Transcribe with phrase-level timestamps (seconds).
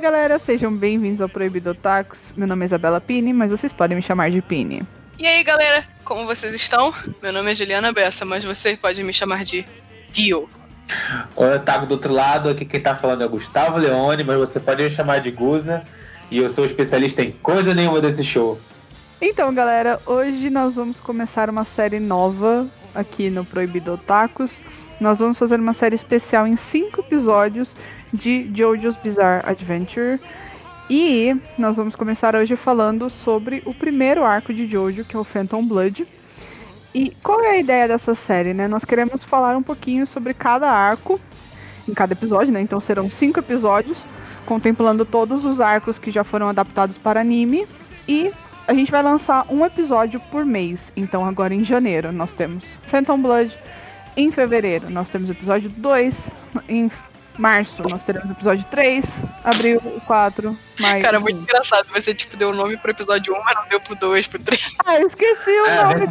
[0.00, 2.32] galera, sejam bem-vindos ao Proibido Tacos.
[2.34, 4.82] Meu nome é Isabela Pini, mas vocês podem me chamar de Pini.
[5.18, 6.90] E aí, galera, como vocês estão?
[7.22, 9.66] Meu nome é Juliana Bessa, mas você pode me chamar de
[10.10, 10.48] Dio.
[11.36, 14.82] Oi, Otaku do outro lado, aqui quem tá falando é Gustavo Leone, mas você pode
[14.82, 15.82] me chamar de Guza.
[16.30, 18.58] E eu sou especialista em coisa nenhuma desse show.
[19.20, 24.62] Então, galera, hoje nós vamos começar uma série nova aqui no Proibido Tacos.
[25.00, 27.74] Nós vamos fazer uma série especial em cinco episódios
[28.12, 30.20] de JoJo's Bizarre Adventure.
[30.90, 35.24] E nós vamos começar hoje falando sobre o primeiro arco de Jojo, que é o
[35.24, 36.06] Phantom Blood.
[36.94, 38.68] E qual é a ideia dessa série, né?
[38.68, 41.18] Nós queremos falar um pouquinho sobre cada arco
[41.88, 42.60] em cada episódio, né?
[42.60, 43.98] Então serão cinco episódios
[44.44, 47.66] contemplando todos os arcos que já foram adaptados para anime
[48.08, 48.32] e
[48.66, 50.92] a gente vai lançar um episódio por mês.
[50.96, 53.56] Então agora em janeiro nós temos Phantom Blood,
[54.16, 56.28] em fevereiro nós temos episódio 2,
[56.68, 56.90] em
[57.38, 59.04] março nós teremos episódio 3,
[59.44, 61.02] abril 4, maio.
[61.02, 61.86] Cara, muito engraçado.
[61.94, 64.76] Você, tipo, deu o nome pro episódio 1, mas não deu pro 2, pro 3.
[64.84, 66.06] Ah, eu esqueci o É, nome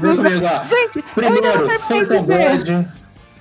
[0.46, 0.64] ó.
[0.66, 2.64] Gente, eu ainda não Primeiro, terminei Phantom de ver.
[2.64, 2.88] Blood.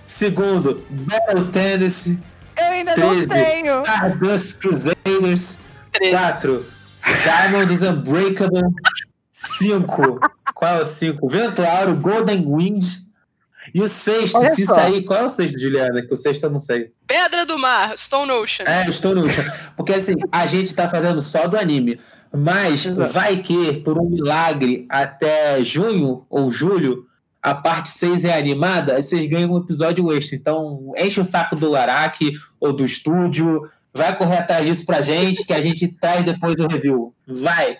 [0.05, 2.19] Segundo, Battle Tendency.
[2.57, 3.83] Eu ainda não 13, tenho.
[3.83, 5.59] Stardust Crusaders.
[5.93, 6.17] 13.
[6.17, 6.67] 4,
[7.23, 8.63] Diamond is Unbreakable.
[9.31, 10.21] 5,
[10.55, 11.29] qual é o 5?
[11.29, 12.85] Ventuário, Golden Wind.
[13.75, 14.75] E o sexto, Olha se só.
[14.75, 16.03] sair, qual é o sexto, Juliana?
[16.03, 16.93] Que o sexto eu não sei.
[17.07, 18.65] Pedra do Mar, Stone Ocean.
[18.67, 19.53] É, no último.
[19.77, 21.99] Porque assim, a gente tá fazendo só do anime.
[22.35, 23.13] Mas Exato.
[23.13, 27.07] vai que, por um milagre, até junho ou julho,
[27.43, 30.37] a parte 6 é animada, aí vocês ganham um episódio extra.
[30.37, 33.63] Então, enche o saco do Araki ou do estúdio.
[33.95, 37.15] Vai correr atrás disso pra gente, que a gente traz depois o review.
[37.27, 37.79] Vai!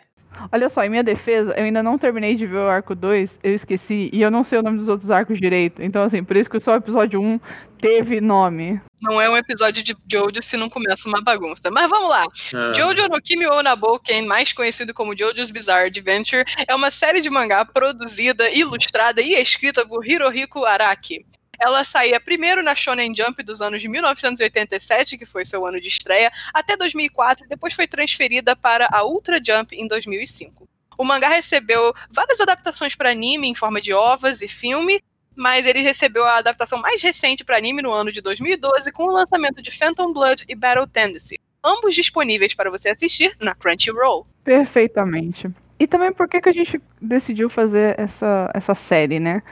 [0.53, 3.55] Olha só, em minha defesa, eu ainda não terminei de ver o arco 2, eu
[3.55, 5.83] esqueci, e eu não sei o nome dos outros arcos direito.
[5.83, 7.41] Então, assim, por isso que só o episódio 1
[7.81, 8.81] teve nome.
[9.01, 11.71] Não é um episódio de Jojo se não começa uma bagunça.
[11.71, 12.27] Mas vamos lá.
[12.75, 17.31] Jojo no Kimi wo Naboken, mais conhecido como Jojo's Bizarre Adventure, é uma série de
[17.31, 21.25] mangá produzida, ilustrada e escrita por Hirohiko Araki.
[21.59, 25.89] Ela saía primeiro na Shonen Jump dos anos de 1987, que foi seu ano de
[25.89, 30.69] estreia, até 2004 e depois foi transferida para a Ultra Jump em 2005.
[30.97, 35.01] O mangá recebeu várias adaptações para anime em forma de ovas e filme,
[35.35, 39.13] mas ele recebeu a adaptação mais recente para anime no ano de 2012 com o
[39.13, 44.27] lançamento de Phantom Blood e Battle Tendency ambos disponíveis para você assistir na Crunchyroll.
[44.43, 45.51] Perfeitamente.
[45.79, 49.43] E também por que, que a gente decidiu fazer essa, essa série, né?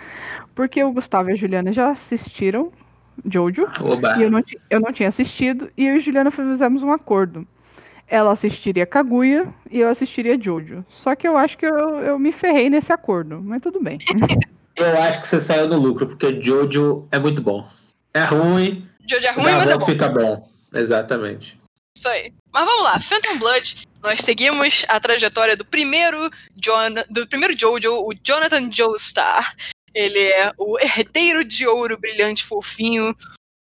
[0.55, 2.73] Porque o Gustavo e a Juliana já assistiram
[3.25, 4.17] Jojo, Oba!
[4.19, 7.47] e eu não, eu não tinha assistido, e eu e a Juliana fizemos um acordo.
[8.09, 10.85] Ela assistiria Kaguya e eu assistiria Jojo.
[10.89, 13.99] Só que eu acho que eu, eu me ferrei nesse acordo, mas tudo bem.
[14.77, 17.67] Eu acho que você saiu no lucro, porque Jojo é muito bom.
[18.13, 19.87] É ruim, Jojo é ruim, na mas é bom.
[19.87, 20.47] fica bom.
[20.71, 21.59] Exatamente.
[21.97, 22.31] Isso aí.
[22.53, 27.93] Mas vamos lá, Phantom Blood, nós seguimos a trajetória do primeiro, Jon do primeiro Jojo,
[27.93, 29.57] o Jonathan Joestar.
[29.93, 33.17] Ele é o herdeiro de ouro brilhante fofinho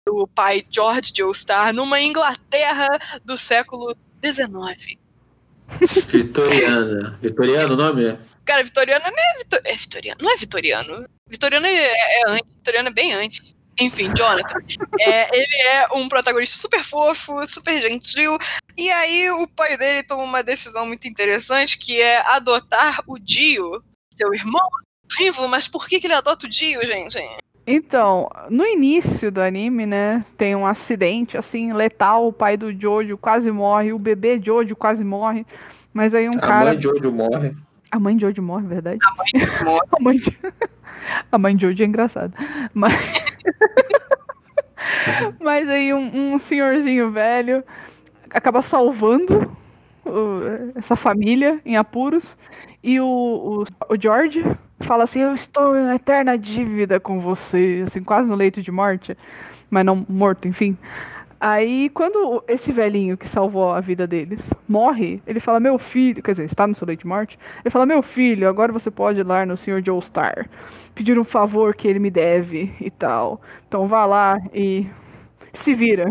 [0.07, 2.87] do pai George Joestar, numa Inglaterra
[3.23, 4.99] do século XIX.
[6.11, 7.17] Vitoriana.
[7.19, 8.15] Vitoriano o nome?
[8.45, 9.61] Cara, Vitoriano não é, Vitor...
[9.63, 11.09] é Vitoriano, não é Vitoriano.
[11.27, 13.54] Vitoriano é, é antes, Vitoriano é bem antes.
[13.79, 14.59] Enfim, Jonathan.
[14.99, 18.37] É, ele é um protagonista super fofo, super gentil.
[18.77, 23.83] E aí o pai dele toma uma decisão muito interessante, que é adotar o Dio,
[24.13, 24.67] seu irmão
[25.17, 25.47] vivo.
[25.47, 27.19] Mas por que, que ele adota o Dio, gente?
[27.67, 33.17] Então, no início do anime, né, tem um acidente, assim, letal, o pai do Jojo
[33.17, 35.45] quase morre, o bebê Jojo quase morre,
[35.91, 36.65] mas aí um A cara...
[36.65, 37.55] mãe de Jojo morre.
[37.89, 38.99] A mãe de Jojo morre, verdade?
[39.63, 39.87] Morre.
[39.91, 40.37] A mãe de...
[41.31, 42.33] A mãe de Jojo é engraçada.
[42.73, 42.93] Mas...
[45.39, 47.63] Mas aí um, um senhorzinho velho
[48.31, 49.51] acaba salvando
[50.05, 52.37] o- essa família em apuros.
[52.83, 53.05] E o,
[53.89, 54.43] o, o George
[54.81, 59.17] fala assim, eu estou em eterna dívida com você, assim, quase no leito de morte,
[59.69, 60.77] mas não morto, enfim.
[61.47, 66.31] Aí, quando esse velhinho que salvou a vida deles morre, ele fala, meu filho, quer
[66.31, 69.27] dizer, está no seu leito de morte, ele fala, meu filho, agora você pode ir
[69.27, 69.79] lá no Sr.
[69.85, 70.49] Joe Star,
[70.95, 73.39] pedir um favor que ele me deve e tal.
[73.67, 74.87] Então vá lá e
[75.53, 76.05] se vira.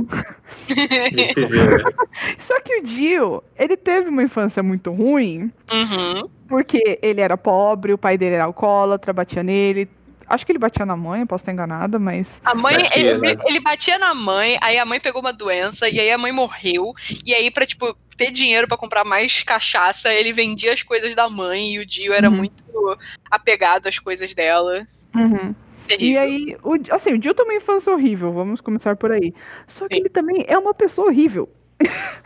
[1.12, 1.82] E se vira.
[2.38, 6.28] Só que o Dio, ele teve uma infância muito ruim, Uhum.
[6.48, 9.88] porque ele era pobre, o pai dele era alcoólatra, batia nele.
[10.28, 12.40] Acho que ele batia na mãe, posso estar enganada, mas.
[12.44, 13.34] A mãe, Batia, ele, né?
[13.46, 16.92] ele batia na mãe, aí a mãe pegou uma doença, e aí a mãe morreu.
[17.24, 21.28] E aí, pra, tipo, ter dinheiro pra comprar mais cachaça, ele vendia as coisas da
[21.28, 22.36] mãe, e o Dio era Uhum.
[22.36, 22.98] muito
[23.30, 24.86] apegado às coisas dela.
[25.14, 25.54] Uhum.
[25.98, 29.34] E aí, o, assim, o Dio tem uma infância horrível, vamos começar por aí.
[29.68, 30.00] Só que Sim.
[30.00, 31.48] ele também é uma pessoa horrível.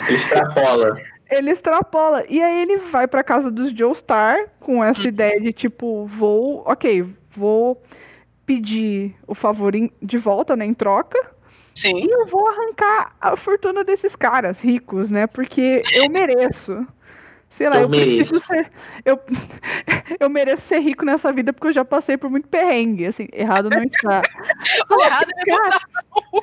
[0.06, 0.96] Ele extrapola.
[1.30, 2.24] Ele extrapola.
[2.28, 5.08] E aí ele vai pra casa dos Joestar com essa uhum.
[5.08, 6.62] ideia de tipo, vou.
[6.66, 7.82] Ok, vou
[8.46, 9.72] pedir o favor
[10.02, 10.64] de volta, né?
[10.64, 11.18] Em troca.
[11.74, 11.96] Sim.
[11.96, 15.26] E eu vou arrancar a fortuna desses caras ricos, né?
[15.26, 16.86] Porque eu mereço.
[17.50, 18.70] Sei lá, eu, eu preciso ser.
[19.04, 19.18] Eu,
[20.20, 23.06] eu mereço ser rico nessa vida porque eu já passei por muito perrengue.
[23.06, 24.20] Assim, errado não está.
[25.00, 25.80] errado ele não tá.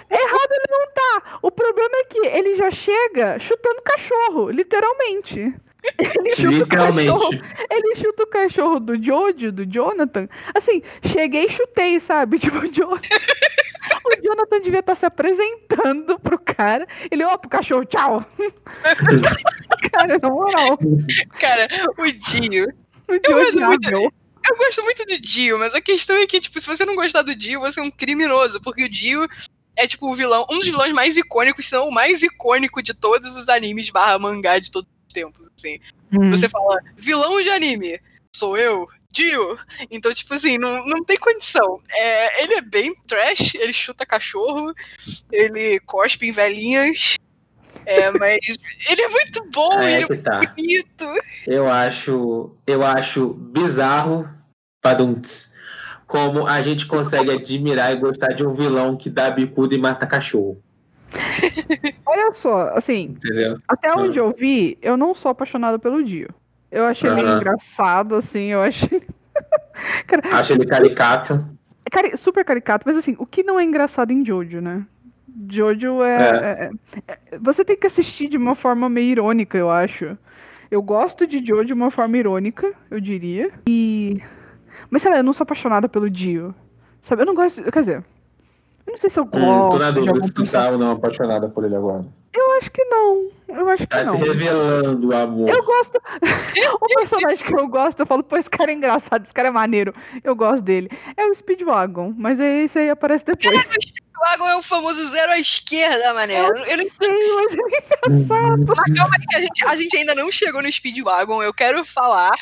[0.10, 1.40] Errado ele não tá.
[1.42, 5.54] O problema é que ele já chega chutando cachorro, literalmente.
[5.98, 7.44] Ele chuta, Literalmente.
[7.70, 10.28] ele chuta o cachorro do Jojo, do Jonathan.
[10.54, 12.40] Assim, cheguei e chutei, sabe?
[12.46, 13.16] Tipo, o Jonathan.
[14.06, 16.88] o Jonathan devia estar se apresentando pro cara.
[17.10, 18.26] Ele, ó, pro cachorro, tchau.
[19.92, 20.78] cara, na moral.
[21.40, 21.68] Cara,
[21.98, 22.68] o Dio.
[23.08, 24.12] O Dio é muito,
[24.48, 27.24] eu gosto muito do Dio, mas a questão é que, tipo, se você não gostar
[27.24, 29.28] do Dio, você é um criminoso, porque o Dio
[29.76, 32.94] é, tipo, o vilão, um dos vilões mais icônicos, se não o mais icônico de
[32.94, 35.80] todos os animes barra mangá de todos os tempos, assim.
[36.12, 36.30] Hum.
[36.30, 38.00] Você fala, vilão de anime,
[38.36, 39.58] sou eu, Dio.
[39.90, 41.82] Então, tipo assim, não, não tem condição.
[41.90, 44.74] É, ele é bem trash, ele chuta cachorro,
[45.32, 47.16] ele cospe em velhinhas.
[47.86, 48.40] É, mas
[48.90, 50.40] ele é muito bom, é ele é tá.
[50.40, 51.06] bonito.
[51.48, 54.28] Eu acho, eu acho bizarro,
[54.82, 55.54] Padunts,
[56.06, 60.06] como a gente consegue admirar e gostar de um vilão que dá bicuda e mata
[60.06, 60.62] cachorro.
[62.06, 63.60] Olha só, assim, Entendeu?
[63.68, 64.24] até onde ah.
[64.24, 66.30] eu vi, eu não sou apaixonada pelo Dio.
[66.72, 69.02] Eu achei ele engraçado, assim, eu achei.
[70.08, 71.56] Cara, Acho ele caricato.
[71.92, 74.86] Cari super caricato, mas assim, o que não é engraçado em Jojo, né?
[75.50, 76.72] Jojo é, é.
[77.08, 80.18] é, é você tem que assistir de uma forma meio irônica, eu acho.
[80.72, 83.52] Eu gosto de Jojo de uma forma irônica, eu diria.
[83.68, 84.22] E.
[84.90, 86.56] Mas sei lá, eu não sou apaixonada pelo Dio.
[87.02, 87.64] Sabe, eu não gosto.
[87.64, 88.04] Quer dizer,
[88.88, 89.46] eu não sei se eu gosto.
[89.46, 92.06] Hum, tô na dúvida se tu tá ou não apaixonada por ele agora.
[92.34, 93.30] Eu acho que não.
[93.48, 94.18] Eu acho que tá não.
[94.18, 95.50] se revelando, amor.
[95.50, 96.02] Eu gosto.
[96.82, 99.52] o personagem que eu gosto, eu falo, pô, esse cara é engraçado, esse cara é
[99.52, 99.94] maneiro.
[100.24, 100.90] Eu gosto dele.
[101.16, 103.56] É o Speedwagon, mas esse aí aparece depois.
[103.56, 106.42] Cara, o Speedwagon é o famoso zero à esquerda, mané.
[106.42, 108.66] Eu, eu não sei, mas é engraçado.
[108.68, 111.42] Mas calma aí, que a gente, a gente ainda não chegou no Speedwagon.
[111.42, 112.36] Eu quero falar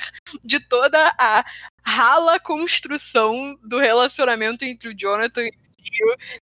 [0.44, 1.46] de toda a
[1.86, 5.48] rala construção do relacionamento entre o Jonathan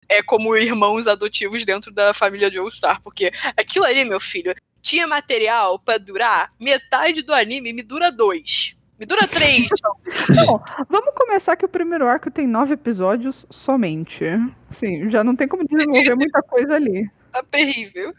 [0.08, 4.56] é como irmãos adotivos dentro da família de All Star, porque aquilo ali, meu filho,
[4.82, 8.76] tinha material para durar metade do anime, me dura dois.
[9.00, 9.68] Me dura três.
[10.46, 14.26] Bom, vamos começar que o primeiro arco tem nove episódios somente.
[14.72, 17.10] Sim, já não tem como desenvolver muita coisa ali.
[17.32, 18.14] Tá terrível.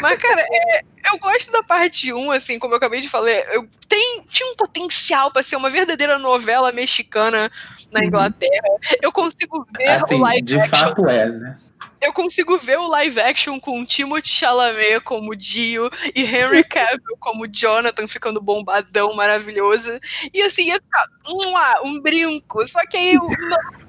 [0.00, 0.80] Mas, cara, é,
[1.12, 3.30] eu gosto da parte 1, assim, como eu acabei de falar.
[3.30, 7.50] Eu, tem, tinha um potencial para ser uma verdadeira novela mexicana
[7.90, 8.06] na uhum.
[8.06, 8.68] Inglaterra.
[9.00, 10.78] Eu consigo ver assim, o live de action.
[10.78, 11.58] Fato é, né?
[12.00, 17.46] Eu consigo ver o live action com Timothy Chalamet como Dio e Henry Cavill como
[17.46, 20.00] Jonathan ficando bombadão, maravilhoso.
[20.32, 22.66] E assim, ia ficar um, um brinco.
[22.66, 23.18] Só que aí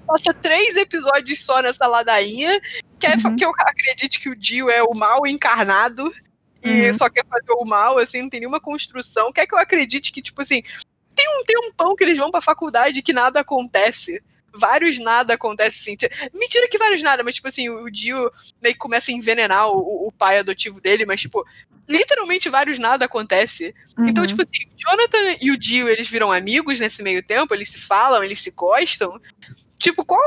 [0.06, 2.60] passa três episódios só nessa ladainha.
[3.01, 3.36] Quer uhum.
[3.36, 6.07] que eu acredite que o Dio é o mal encarnado
[6.63, 6.94] e uhum.
[6.94, 9.33] só quer fazer o mal, assim, não tem nenhuma construção.
[9.33, 10.62] Quer que eu acredite que, tipo assim,
[11.15, 14.21] tem um tempão que eles vão pra faculdade que nada acontece.
[14.53, 15.98] Vários nada acontece assim.
[16.34, 18.31] Mentira que vários nada, mas tipo assim, o Dio
[18.62, 21.43] meio que começa a envenenar o, o pai adotivo dele, mas tipo,
[21.88, 23.74] literalmente vários nada acontece.
[23.93, 24.10] Então, uhum.
[24.10, 27.70] Então, tipo assim, o Jonathan e o Dio, eles viram amigos nesse meio tempo, eles
[27.70, 29.20] se falam, eles se gostam.
[29.79, 30.22] Tipo, qual.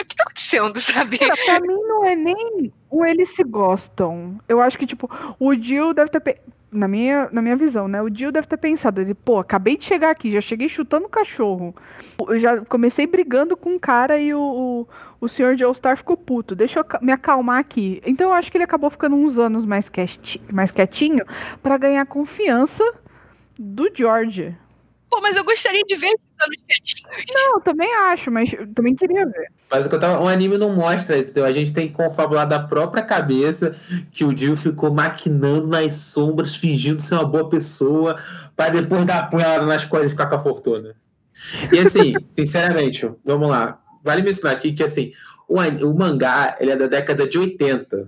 [0.00, 1.18] O que tá acontecendo, sabe?
[1.18, 4.38] Cara, pra mim não é nem o eles se gostam.
[4.48, 6.40] Eu acho que, tipo, o Dio deve ter.
[6.70, 8.02] Na minha, na minha visão, né?
[8.02, 11.08] O Dio deve ter pensado, ele, pô, acabei de chegar aqui, já cheguei chutando o
[11.08, 11.74] cachorro.
[12.28, 14.88] Eu já comecei brigando com um cara e o, o,
[15.18, 16.54] o senhor de All-Star ficou puto.
[16.54, 18.02] Deixa eu me acalmar aqui.
[18.04, 21.24] Então eu acho que ele acabou ficando uns anos mais, quietinho, mais quietinho
[21.62, 22.84] para ganhar confiança
[23.58, 24.54] do George.
[25.10, 27.24] Pô, mas eu gostaria de ver esses anos quietinhos.
[27.34, 29.50] Não, também acho, mas também queria ver.
[29.70, 31.94] Mas o que eu tava, um anime não mostra isso, então a gente tem que
[31.94, 33.74] confabular da própria cabeça
[34.10, 38.20] que o Dio ficou maquinando nas sombras, fingindo ser uma boa pessoa,
[38.56, 40.94] para depois dar a punhalada nas coisas e ficar com a fortuna.
[41.72, 43.80] E assim, sinceramente, vamos lá.
[44.02, 45.12] Vale mencionar aqui que assim,
[45.48, 48.06] o, o mangá ele é da década de 80.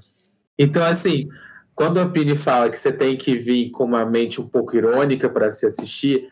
[0.59, 1.29] Então, assim,
[1.75, 5.29] quando a Pini fala que você tem que vir com uma mente um pouco irônica
[5.31, 6.29] para se assistir,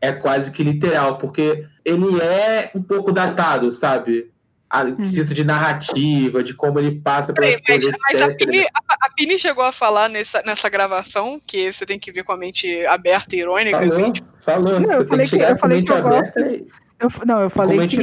[0.00, 4.30] é quase que literal, porque ele é um pouco datado, sabe?
[4.68, 4.96] A hum.
[5.00, 9.10] de narrativa, de como ele passa pelas Peraí, coisas, mas, mas a, Pini, a, a,
[9.16, 12.86] Pini, chegou a falar nessa, nessa gravação que você tem que ver com a mente
[12.86, 13.76] aberta e irônica.
[13.76, 14.28] Falou, assim, tipo...
[14.38, 14.80] falou.
[14.80, 16.68] Não, você tem que chegar que, com a mente aberta e...
[17.00, 17.96] eu, Não, eu falei que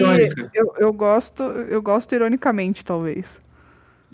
[0.54, 3.40] eu, eu, gosto, eu gosto ironicamente, talvez.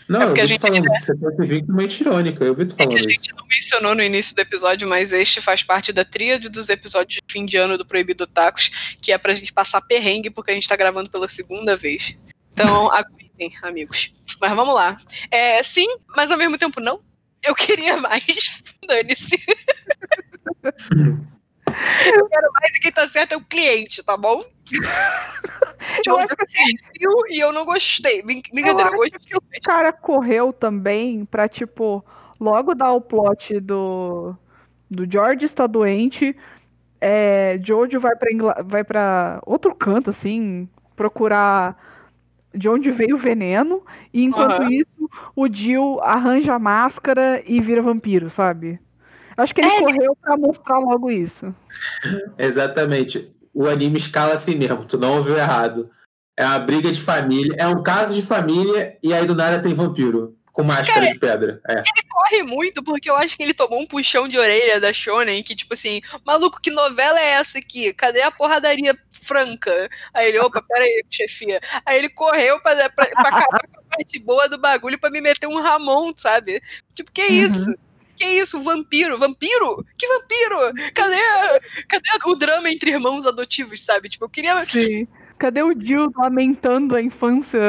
[0.07, 0.99] Não, é eu vi a gente, falando, é...
[0.99, 3.35] você pode vir mente irônica, eu vi tu falando é que a gente isso.
[3.35, 7.33] não mencionou no início do episódio, mas este faz parte da tríade dos episódios de
[7.33, 10.67] fim de ano do Proibido Tacos, que é pra gente passar perrengue, porque a gente
[10.67, 12.17] tá gravando pela segunda vez.
[12.51, 14.13] Então, aguentem, amigos.
[14.41, 14.97] Mas vamos lá.
[15.31, 17.01] É, sim, mas ao mesmo tempo não.
[17.41, 18.63] Eu queria mais.
[18.87, 19.37] Dane-se.
[20.63, 24.43] eu quero mais e quem tá certo é o cliente, tá bom?
[26.07, 26.75] Eu acho que assim,
[27.29, 28.21] e eu não gostei.
[28.21, 29.19] Brincadeira, eu, eu gostei.
[29.19, 32.03] Que o cara correu também pra, tipo,
[32.39, 34.35] logo dar o plot do.
[34.89, 36.35] Do George está doente.
[37.01, 38.49] É, Jojo vai pra, Ingl...
[38.65, 41.75] vai pra outro canto, assim, procurar
[42.53, 43.83] de onde veio o veneno.
[44.13, 44.69] E enquanto uhum.
[44.69, 48.79] isso, o Jill arranja a máscara e vira vampiro, sabe?
[49.35, 49.79] Acho que ele é.
[49.81, 51.53] correu para mostrar logo isso.
[52.37, 55.89] Exatamente o anime escala assim mesmo, tu não ouviu errado.
[56.35, 59.73] É uma briga de família, é um caso de família e aí do nada tem
[59.73, 61.61] vampiro com máscara Cara, de pedra.
[61.67, 61.73] É.
[61.73, 65.43] Ele corre muito porque eu acho que ele tomou um puxão de orelha da Shonen
[65.43, 67.91] que tipo assim, maluco, que novela é essa aqui?
[67.93, 69.89] Cadê a porradaria franca?
[70.13, 71.59] Aí ele, opa, pera aí, chefia.
[71.85, 75.21] Aí ele correu pra, pra, pra acabar com a parte boa do bagulho pra me
[75.21, 76.61] meter um Ramon, sabe?
[76.95, 77.45] Tipo, que uhum.
[77.45, 77.73] isso?
[78.15, 79.17] Que isso, vampiro?
[79.17, 79.85] Vampiro?
[79.97, 80.91] Que vampiro?
[80.93, 81.15] Cadê,
[81.87, 84.09] cadê o drama entre irmãos adotivos, sabe?
[84.09, 84.63] Tipo, eu queria.
[84.65, 85.07] Sim.
[85.37, 87.59] Cadê o Jill lamentando a infância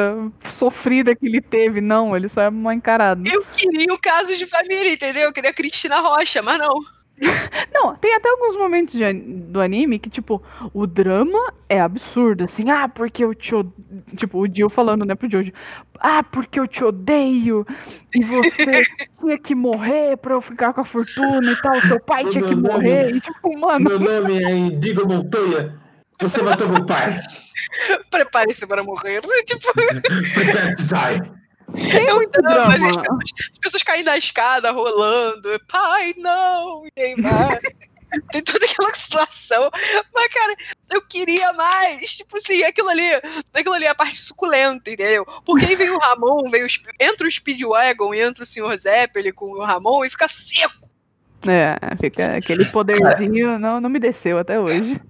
[0.51, 1.81] sofrida que ele teve?
[1.81, 3.23] Não, ele só é uma encarada.
[3.29, 5.23] Eu queria o caso de família, entendeu?
[5.23, 6.75] Eu queria a Cristina Rocha, mas não.
[7.73, 10.42] Não, tem até alguns momentos de, do anime que, tipo,
[10.73, 13.75] o drama é absurdo, assim, ah, porque eu te odeio.
[14.16, 15.52] Tipo, o Jill falando, né, pro Jojo,
[16.00, 17.66] ah, porque eu te odeio,
[18.14, 18.83] e você
[19.21, 22.54] tinha que morrer pra eu ficar com a fortuna e tal, seu pai tinha que
[22.54, 23.88] morrer, e tipo, mano.
[23.88, 25.75] Meu nome é Indigo Montoya,
[26.21, 27.21] você matou meu pai.
[28.11, 29.73] Prepare-se para morrer, tipo.
[29.73, 31.44] Prepare
[31.75, 31.90] die.
[31.90, 32.75] Tem muito drama.
[32.75, 33.07] As pessoas,
[33.52, 35.61] as pessoas caem da escada, rolando.
[35.69, 36.87] Pai, não!
[36.97, 37.61] E aí vai.
[38.31, 39.71] Tem toda aquela situação.
[40.14, 40.54] Mas, cara,
[40.90, 42.16] eu queria mais.
[42.16, 43.09] Tipo assim, aquilo ali,
[43.52, 45.26] aquilo ali é a parte suculenta, entendeu?
[45.45, 46.69] Porque aí vem o Ramon, vem o,
[47.00, 48.76] entra o Speedwagon e entra o Sr.
[48.78, 50.85] Zeppelin com o Ramon e fica seco.
[51.47, 55.01] É, fica aquele poderzinho não, não me desceu até hoje.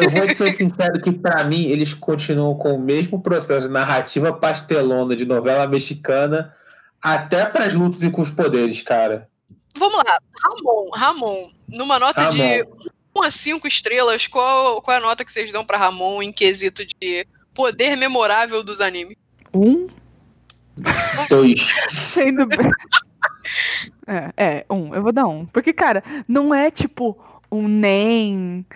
[0.00, 4.32] Eu vou ser sincero que para mim eles continuam com o mesmo processo de narrativa
[4.32, 6.54] pastelona de novela mexicana
[7.02, 9.28] até para as lutas e com os poderes, cara.
[9.76, 12.32] Vamos lá, Ramon, Ramon, numa nota Ramon.
[12.32, 12.64] de
[13.16, 16.32] 1 a 5 estrelas, qual, qual é a nota que vocês dão para Ramon em
[16.32, 19.16] quesito de poder memorável dos animes?
[19.52, 19.88] Um.
[21.28, 21.72] Dois.
[21.88, 22.70] Sendo bem.
[24.06, 24.94] É, é, um.
[24.94, 25.46] Eu vou dar um.
[25.46, 27.18] Porque, cara, não é tipo
[27.50, 28.66] um NEM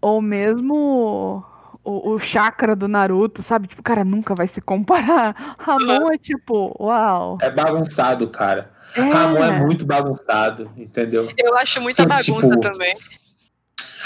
[0.00, 1.44] ou mesmo
[1.84, 3.68] o, o chakra do Naruto, sabe?
[3.68, 5.56] Tipo, cara, nunca vai se comparar.
[5.58, 7.38] Ramon é tipo, uau.
[7.40, 8.70] É bagunçado, cara.
[8.94, 9.02] É.
[9.02, 11.32] Ramon é muito bagunçado, entendeu?
[11.36, 12.94] Eu acho muita então, bagunça tipo, também.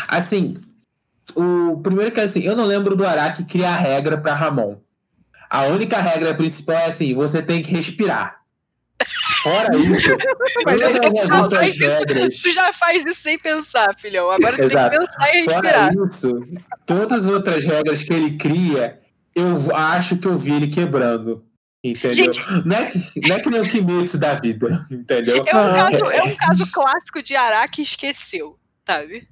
[0.09, 0.57] Assim,
[1.35, 4.77] o primeiro que é assim, eu não lembro do Araki criar regra para Ramon.
[5.49, 8.44] A única regra principal é assim, você tem que respirar.
[9.45, 10.09] Fora isso,
[10.65, 12.37] Mas todas as outras regras.
[12.41, 14.31] Tu já faz isso sem pensar, filhão.
[14.31, 14.91] Agora tu Exato.
[14.91, 15.93] tem que pensar e respirar.
[15.93, 16.49] Fora isso,
[16.87, 18.99] todas as outras regras que ele cria,
[19.35, 21.45] eu acho que eu vi ele quebrando.
[21.85, 22.33] Entendeu?
[22.33, 22.99] Gente, não, é que,
[23.29, 25.37] não é que nem o Kimetsu da vida, entendeu?
[25.37, 29.29] É um caso, é um caso clássico de Araki esqueceu, sabe?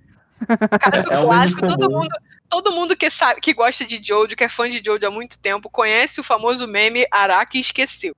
[0.47, 2.11] Caso é clássico, todo mundo,
[2.51, 5.41] todo mundo que sabe, que gosta de Jojo, que é fã de Jojo há muito
[5.41, 8.15] tempo, conhece o famoso meme Araki esqueceu.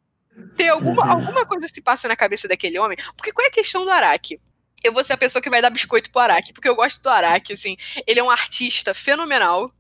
[0.57, 1.11] Tem alguma, uhum.
[1.13, 2.97] alguma coisa se passa na cabeça daquele homem?
[3.17, 4.41] Porque qual é a questão do Araki?
[4.83, 7.09] Eu vou ser a pessoa que vai dar biscoito pro Araki, porque eu gosto do
[7.09, 7.77] Araki, assim.
[8.07, 9.71] Ele é um artista fenomenal.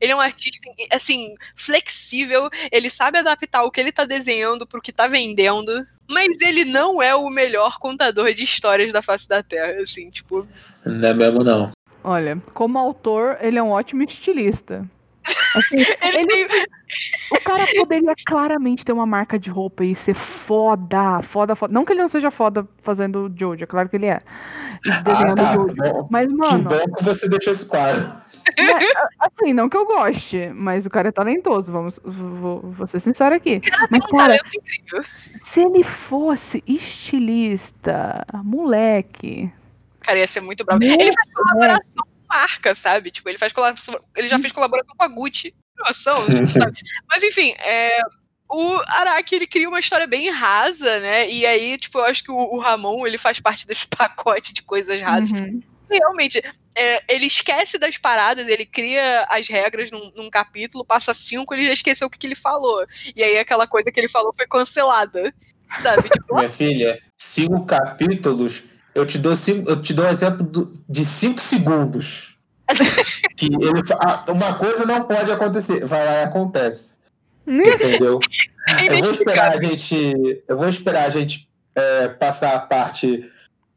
[0.00, 2.50] Ele é um artista, assim, flexível.
[2.70, 5.72] Ele sabe adaptar o que ele tá desenhando pro que tá vendendo.
[6.10, 10.46] Mas ele não é o melhor contador de histórias da face da Terra, assim, tipo.
[10.84, 11.70] Não é mesmo, não.
[12.02, 14.86] Olha, como autor, ele é um ótimo estilista.
[15.54, 16.66] Assim, ele, ele tem...
[17.32, 21.72] O cara poderia claramente ter uma marca de roupa e ser foda, foda, foda.
[21.72, 24.20] Não que ele não seja foda fazendo Jojo, é claro que ele é.
[25.04, 25.54] Desenhando ah, tá.
[25.54, 26.08] Jojo.
[26.10, 26.68] Mas, mano.
[26.68, 27.98] Que bom que você deixou isso claro.
[29.20, 33.34] assim, não que eu goste, mas o cara é talentoso, vamos, vou, vou ser sincero
[33.34, 33.60] aqui.
[33.90, 34.38] Mas, cara,
[35.44, 39.52] se ele fosse estilista, moleque.
[40.00, 40.82] Cara, ia ser muito bravo.
[40.82, 43.10] Ele faz colaboração marca, sabe?
[43.10, 43.52] Tipo, ele faz
[44.16, 45.54] ele já fez colaboração com a Gucci.
[45.78, 46.78] Noção, sabe?
[47.10, 48.00] Mas enfim, é,
[48.48, 51.30] o Araki ele cria uma história bem rasa, né?
[51.30, 54.62] E aí, tipo, eu acho que o, o Ramon ele faz parte desse pacote de
[54.62, 55.32] coisas rasas.
[55.32, 55.62] Uhum.
[55.88, 56.42] realmente,
[56.74, 61.66] é, ele esquece das paradas, ele cria as regras num, num, capítulo, passa cinco, ele
[61.66, 62.84] já esqueceu o que, que, ele falou.
[63.14, 65.32] E aí aquela coisa que ele falou foi cancelada.
[65.80, 66.08] Sabe?
[66.10, 70.72] Tipo, Minha filha, cinco capítulos, eu te dou cinco, eu te dou um exemplo do,
[70.88, 72.38] de cinco segundos.
[73.36, 73.82] que ele,
[74.28, 76.98] uma coisa não pode acontecer, vai lá e acontece.
[77.46, 78.20] Entendeu?
[78.68, 80.42] É eu vou esperar a gente.
[80.46, 83.28] Eu vou esperar a gente é, passar a parte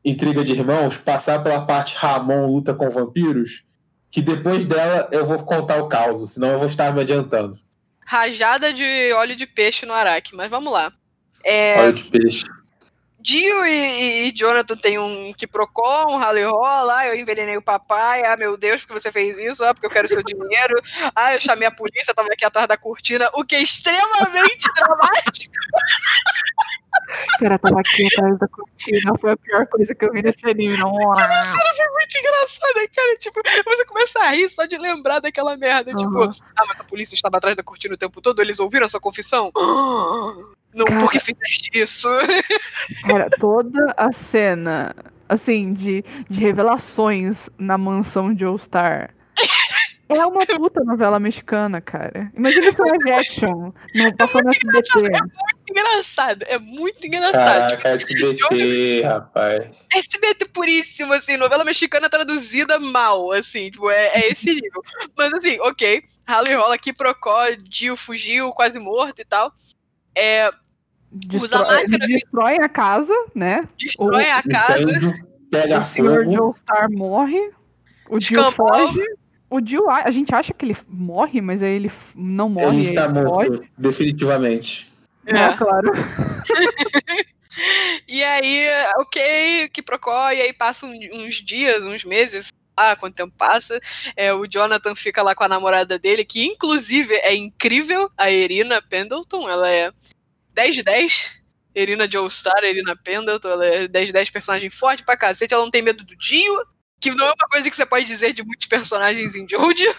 [0.05, 3.63] Intriga de Irmãos, passar pela parte Ramon luta com vampiros,
[4.11, 7.57] que depois dela eu vou contar o caos, senão eu vou estar me adiantando.
[8.05, 10.91] Rajada de óleo de peixe no Araque, mas vamos lá.
[11.43, 11.79] É...
[11.79, 12.43] Óleo de peixe.
[13.23, 18.25] Dio e, e, Jonathan tem um que procó, um rally rola, eu envenenei o papai,
[18.25, 20.81] ah meu Deus, porque você fez isso, ah, porque eu quero seu dinheiro,
[21.15, 25.55] ah, eu chamei a polícia, tava aqui atrás da cortina, o que é extremamente dramático.
[27.39, 30.75] Cara, tava aqui atrás da cortina, foi a pior coisa que eu vi nesse anime,
[30.75, 30.93] não.
[31.15, 35.91] Cena foi muito engraçada, cara, tipo, você começa a rir só de lembrar daquela merda,
[35.91, 35.97] uhum.
[35.97, 38.89] tipo, ah, mas a polícia estava atrás da cortina o tempo todo, eles ouviram a
[38.89, 39.49] sua confissão?
[40.73, 42.07] Não, cara, por que fizeste isso?
[43.07, 44.95] Cara, toda a cena,
[45.29, 49.13] assim, de, de revelações na mansão de All-Star.
[50.09, 52.31] É uma puta novela mexicana, cara.
[52.35, 54.99] Imagina esse live action no, passando é SBT.
[54.99, 57.77] É muito engraçado, é muito engraçado.
[57.77, 59.85] Caraca, SBT, rapaz.
[59.93, 64.83] SBT puríssimo, assim, novela mexicana traduzida mal, assim, tipo, é, é esse nível.
[65.17, 69.51] Mas assim, ok, ralo e rola aqui, Procó, Dio fugiu, quase morto e tal.
[70.15, 70.51] É,
[71.31, 73.67] Máscara, destroem a casa, né?
[73.77, 75.13] Destroem a casa.
[75.51, 77.51] Pega o senhor Joestar morre.
[78.09, 79.01] O Dio foge.
[79.49, 82.77] O Dio, a gente acha que ele morre, mas aí ele não morre.
[82.77, 83.71] Ele está morto, foge.
[83.77, 84.87] definitivamente.
[85.27, 85.91] É, é claro.
[88.07, 88.67] e aí,
[88.97, 93.79] ok, que procó, e aí passam uns dias, uns meses, ah, quanto tempo passa,
[94.15, 98.81] é, o Jonathan fica lá com a namorada dele, que inclusive é incrível, a Irina
[98.81, 99.91] Pendleton, ela é
[100.53, 101.43] 10 de 10.
[101.75, 105.71] Irina Joestar, Irina Pendleton, ela é 10 de 10 personagem forte pra cacete, ela não
[105.71, 106.63] tem medo do Dio,
[106.99, 109.95] que não é uma coisa que você pode dizer de muitos personagens em Jojo.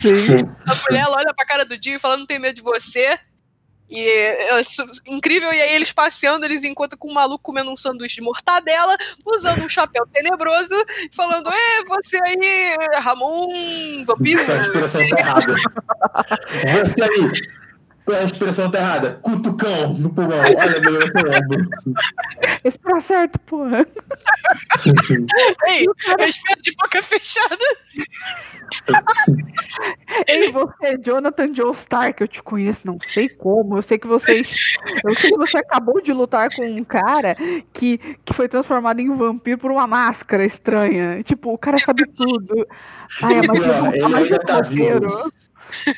[0.00, 0.44] Sim.
[0.66, 3.18] A mulher ela olha pra cara do Dio e fala, não tem medo de você.
[3.90, 4.62] E é, é
[5.08, 8.96] incrível, e aí eles passeando, eles encontram com um maluco comendo um sanduíche de mortadela,
[9.26, 10.76] usando um chapéu tenebroso,
[11.12, 14.40] falando, é, você aí, Ramon, vampiro.
[14.40, 15.54] Essa expressão tá errada.
[16.84, 17.32] você aí,
[18.14, 19.18] a expressão tá errada.
[19.22, 20.38] Cutucão no pulmão.
[20.38, 21.68] Olha, meu ombro.
[22.64, 23.86] Esse tá certo, porra.
[25.66, 25.86] Ei,
[26.18, 27.56] respeito de boca fechada.
[30.26, 33.76] Ei, você, Jonathan Joe Stark, eu te conheço, não sei como.
[33.78, 34.40] Eu sei que você.
[35.04, 37.34] Eu sei que você acabou de lutar com um cara
[37.72, 41.22] que, que foi transformado em vampiro por uma máscara estranha.
[41.22, 42.66] Tipo, o cara sabe tudo.
[43.22, 45.08] Ai, a magia, a magia tá roteiro.
[45.08, 45.32] Vivo.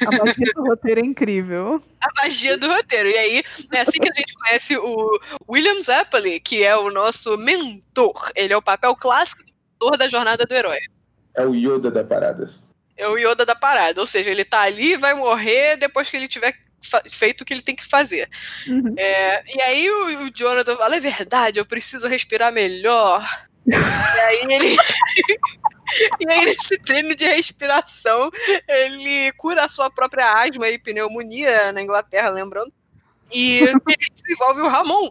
[0.06, 1.82] A magia do roteiro é incrível.
[2.00, 3.08] A magia do roteiro.
[3.08, 7.37] E aí, é assim que a gente conhece o William Zeppeli, que é o nosso
[7.38, 8.30] mentor.
[8.37, 9.52] Ele é o papel clássico do
[9.87, 10.78] mentor da jornada do herói.
[11.35, 12.51] É o Yoda da parada.
[12.97, 14.01] É o Yoda da parada.
[14.01, 16.55] Ou seja, ele tá ali e vai morrer depois que ele tiver
[17.11, 18.29] feito o que ele tem que fazer.
[18.66, 18.95] Uhum.
[18.97, 23.27] É, e aí o, o Jonathan fala, é verdade, eu preciso respirar melhor.
[23.66, 24.77] e aí ele
[26.21, 28.31] E aí, nesse treino de respiração,
[28.66, 32.73] ele cura a sua própria asma e pneumonia na Inglaterra, lembrando.
[33.31, 33.81] E ele
[34.14, 35.11] desenvolve o Ramon,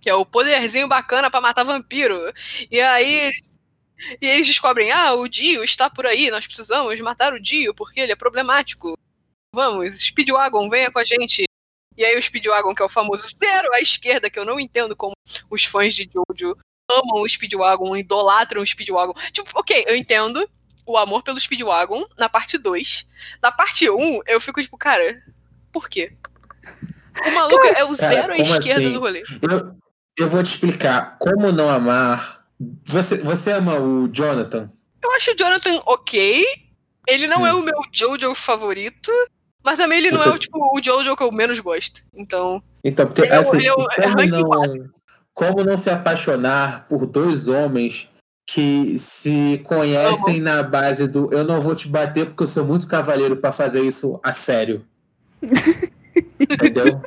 [0.00, 2.32] que é o poderzinho bacana para matar vampiro.
[2.70, 3.32] E aí.
[4.20, 8.00] E eles descobrem: ah, o Dio está por aí, nós precisamos matar o Dio porque
[8.00, 8.96] ele é problemático.
[9.54, 11.44] Vamos, Speedwagon, venha com a gente.
[11.96, 14.94] E aí o Speedwagon, que é o famoso zero à esquerda, que eu não entendo
[14.94, 15.14] como
[15.50, 16.56] os fãs de Jojo
[16.88, 19.14] amam o Speedwagon, idolatram o Speedwagon.
[19.32, 20.48] Tipo, ok, eu entendo
[20.86, 23.06] o amor pelo Speedwagon na parte 2.
[23.42, 25.22] Na parte 1, um, eu fico tipo, cara,
[25.72, 26.16] por quê?
[27.26, 28.92] O maluco cara, é o zero à esquerda assim?
[28.92, 29.22] do rolê.
[29.42, 29.76] Eu,
[30.18, 31.18] eu vou te explicar.
[31.18, 32.37] Como não amar.
[32.86, 34.70] Você, você ama o Jonathan?
[35.02, 36.44] Eu acho o Jonathan ok.
[37.06, 37.46] Ele não hum.
[37.46, 39.10] é o meu Jojo favorito.
[39.64, 40.28] Mas também ele não você...
[40.28, 42.02] é o, tipo, o Jojo que eu menos gosto.
[42.14, 42.62] Então.
[42.82, 44.90] Então, porque eu, assim, eu, eu, não,
[45.34, 48.08] como não se apaixonar por dois homens
[48.46, 52.88] que se conhecem na base do eu não vou te bater porque eu sou muito
[52.88, 54.86] cavaleiro para fazer isso a sério.
[56.40, 57.00] Entendeu?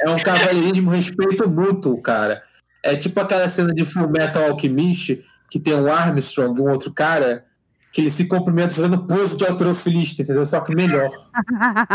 [0.00, 2.42] É um cavalheirismo respeito mútuo, cara.
[2.84, 6.92] É tipo aquela cena de Full Metal Alchemist que tem um Armstrong e um outro
[6.92, 7.44] cara
[7.92, 10.44] que eles se cumprimentam fazendo pose de alterofilista, entendeu?
[10.44, 11.08] Só que melhor.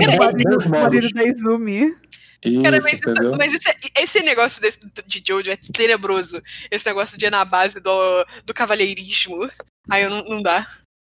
[0.00, 1.96] é, o marido da Izumi.
[2.44, 3.36] Isso, Cara, mas, isso- entendeu?
[3.38, 6.40] mas isso é- esse negócio desse- de Jojo é tenebroso.
[6.70, 9.48] Esse negócio de ir na base do, do cavalheirismo.
[9.88, 10.66] Aí eu não, não dá.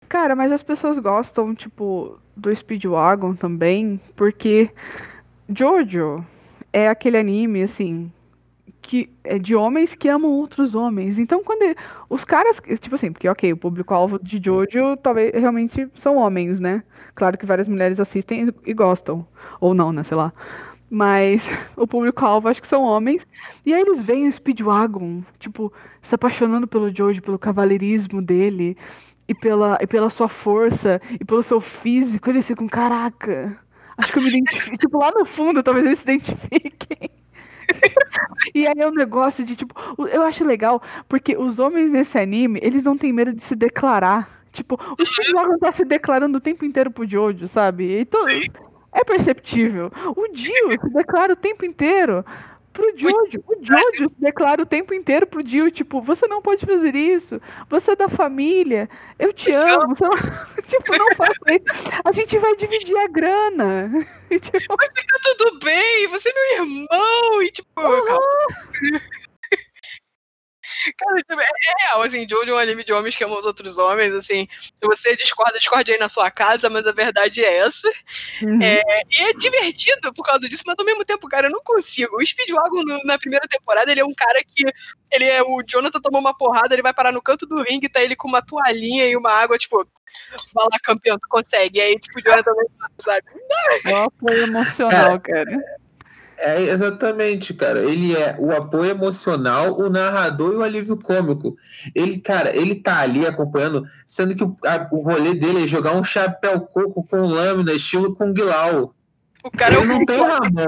[0.09, 4.71] Cara, mas as pessoas gostam, tipo, do Speedwagon também, porque
[5.49, 6.25] Jojo
[6.73, 8.11] é aquele anime, assim,
[8.85, 11.19] que é de homens que amam outros homens.
[11.19, 11.75] Então, quando
[12.09, 16.83] os caras, tipo assim, porque, ok, o público-alvo de Jojo talvez realmente são homens, né?
[17.15, 19.27] Claro que várias mulheres assistem e gostam.
[19.59, 20.05] Ou não, né?
[20.05, 20.35] Sei lá.
[20.91, 23.27] Mas o público-alvo acho que são homens.
[23.65, 28.77] E aí eles veem o Speedwagon, tipo, se apaixonando pelo Jojo, pelo cavalheirismo dele
[29.27, 33.59] e pela, e pela sua força e pelo seu físico, eles ficam, caraca,
[33.97, 34.77] acho que eu me identifico.
[34.79, 37.24] tipo, lá no fundo, talvez eles se identifiquem.
[38.55, 39.75] E aí é um negócio de, tipo,
[40.09, 44.29] eu acho legal, porque os homens nesse anime, eles não têm medo de se declarar.
[44.53, 48.01] Tipo, o Speedwagon tá se declarando o tempo inteiro pro Jojo, sabe?
[48.01, 48.25] E to-
[48.93, 49.91] é perceptível.
[50.17, 52.25] O Dio se declara o tempo inteiro
[52.75, 53.43] pro Jojo.
[53.47, 57.41] O Jojo se declara o tempo inteiro pro Dio, tipo, você não pode fazer isso.
[57.71, 58.91] Você é da família.
[59.19, 59.95] Eu te amo.
[59.99, 60.11] Não...
[60.67, 62.01] tipo, não faça isso.
[62.05, 63.91] A gente vai dividir a grana.
[64.31, 67.43] E, tipo, Tá tudo bem, você é meu irmão.
[67.43, 68.21] E tipo, calma.
[70.99, 73.47] Cara, tipo, é é real, assim, Jojo é um anime de homens que amam os
[73.47, 74.47] outros homens, assim.
[74.49, 77.89] Se você discorda, discorde aí na sua casa, mas a verdade é essa.
[78.43, 78.61] uhum.
[78.63, 82.17] É, e é divertido por causa disso, mas ao mesmo tempo, cara, eu não consigo.
[82.17, 84.65] O Speedwagon no- na primeira temporada, ele é um cara que.
[85.13, 85.43] Ele é.
[85.43, 88.27] O Jonathan tomou uma porrada, ele vai parar no canto do ringue, tá ele com
[88.27, 89.77] uma toalhinha e uma água, tipo,
[90.55, 91.79] vai lá, campeão, tu consegue.
[91.79, 92.65] E aí, tipo, o Jonathan vai,
[93.01, 93.23] sabe?
[93.93, 95.63] O apoio emocional, cara.
[96.39, 97.81] É, exatamente, cara.
[97.83, 101.57] Ele é o apoio emocional, o narrador e o alívio cômico.
[101.95, 105.95] Ele, cara, ele tá ali acompanhando, sendo que o, a- o rolê dele é jogar
[105.95, 108.95] um chapéu coco com lâmina, estilo Kung Lao.
[109.45, 110.65] O cara é ele um não tem Ramon.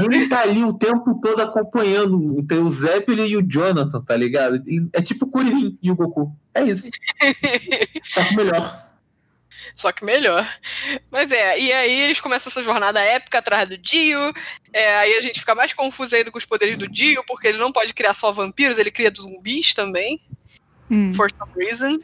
[0.00, 4.16] E ele tá ali o tempo todo acompanhando tem o Zeppelin e o Jonathan, tá
[4.16, 4.56] ligado?
[4.66, 6.34] Ele- É tipo o Kuririn e o Goku.
[6.54, 6.88] É isso.
[8.14, 8.93] Tá melhor.
[9.74, 10.46] Só que melhor.
[11.10, 14.32] Mas é, e aí eles começam essa jornada épica atrás do Dio.
[14.72, 17.58] É, aí a gente fica mais confuso ainda com os poderes do Dio, porque ele
[17.58, 20.20] não pode criar só vampiros, ele cria zumbis também,
[20.90, 21.12] Hum.
[21.14, 21.98] for some reason.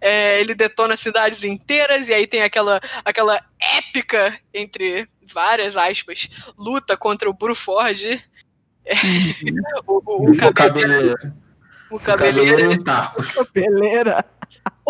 [0.00, 6.96] É, ele detona cidades inteiras, e aí tem aquela, aquela épica, entre várias aspas, luta
[6.96, 8.20] contra o Bruforge.
[8.84, 8.94] É,
[9.86, 11.14] o, o, o, O cabeleiro,
[11.90, 12.72] o cabeleiro.
[12.72, 13.34] e o Tarcos.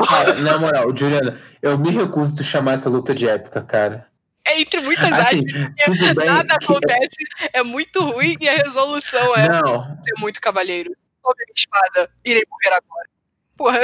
[0.09, 4.07] Cara, na moral, Juliana, eu me recuso de chamar essa luta de épica, cara.
[4.45, 5.41] É entre muitas Assim,
[5.85, 7.17] tudo bem nada que- acontece,
[7.53, 10.91] é muito ruim, e a resolução é Não, ser muito cavaleiro.
[11.23, 13.09] Tome a espada, irei morrer agora.
[13.57, 13.81] Porra,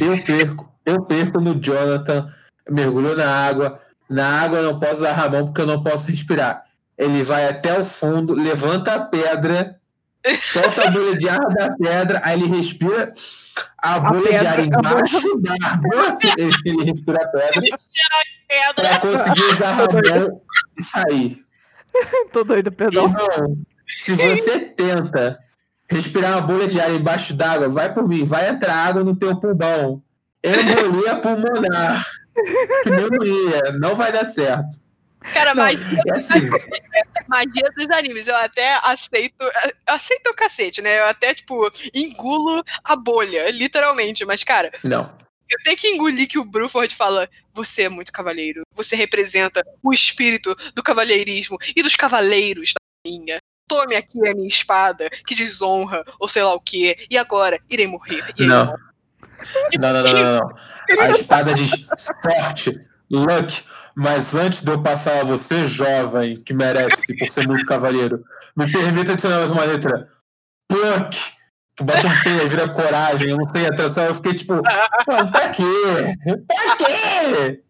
[0.00, 0.72] eu perco.
[0.84, 2.30] Eu perco no Jonathan,
[2.68, 3.80] mergulho na água.
[4.10, 6.64] Na água eu não posso usar a mão porque eu não posso respirar.
[6.98, 9.80] Ele vai até o fundo, levanta a pedra,
[10.40, 13.12] solta a bolha de ar da pedra, aí ele respira
[13.78, 16.18] a bolha de pedra- ar a embaixo d'água.
[16.38, 17.60] Ele, ele respira a pedra
[18.48, 18.74] pedra.
[18.74, 20.42] para conseguir usar a mão
[20.78, 21.44] e sair.
[22.32, 23.04] Tô doido, perdão.
[23.04, 23.56] Irmão,
[23.86, 25.38] se você tenta
[25.90, 29.38] respirar uma bolha de ar embaixo d'água, vai por mim, vai entrar água no teu
[29.38, 30.02] pulmão.
[30.42, 32.04] Embolia pulmonar.
[32.84, 34.80] Pneumonia, não vai dar certo.
[35.32, 36.48] Cara, magia, É assim,
[37.28, 38.28] magia dos animes.
[38.28, 39.34] Eu até aceito.
[39.40, 41.00] eu Aceito o cacete, né?
[41.00, 44.24] Eu até, tipo, engulo a bolha, literalmente.
[44.24, 45.14] Mas, cara, não.
[45.50, 48.62] eu tenho que engolir que o Bruford fala: você é muito cavaleiro.
[48.74, 53.38] Você representa o espírito do cavalheirismo e dos cavaleiros da minha.
[53.68, 57.06] Tome aqui a minha espada, que desonra, ou sei lá o que.
[57.08, 58.22] E agora, irei morrer.
[58.38, 58.74] Aí, Não.
[59.78, 61.00] Não, não, não, não, não.
[61.00, 62.80] A espada diz sorte,
[63.10, 68.22] luck, mas antes de eu passar a você, jovem, que merece por ser muito cavaleiro,
[68.56, 70.08] me permita adicionar mais uma letra.
[70.68, 71.16] Pluck!
[71.74, 75.32] Que bota um P, vira coragem, eu não sei a tradução, eu fiquei tipo, mano,
[75.32, 75.62] pra quê?
[76.46, 77.62] Pra quê?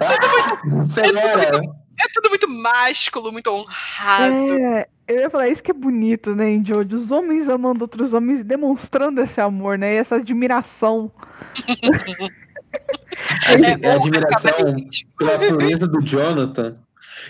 [0.00, 1.60] Ah, Senhora,
[2.00, 4.52] É tudo muito másculo, muito honrado.
[4.54, 6.96] É, eu ia falar isso que é bonito, né, em Jojo?
[6.96, 9.94] Os homens amando outros homens, demonstrando esse amor, né?
[9.94, 11.12] E essa admiração.
[13.46, 14.76] assim, é honra, admiração
[15.18, 16.74] pela pureza do Jonathan,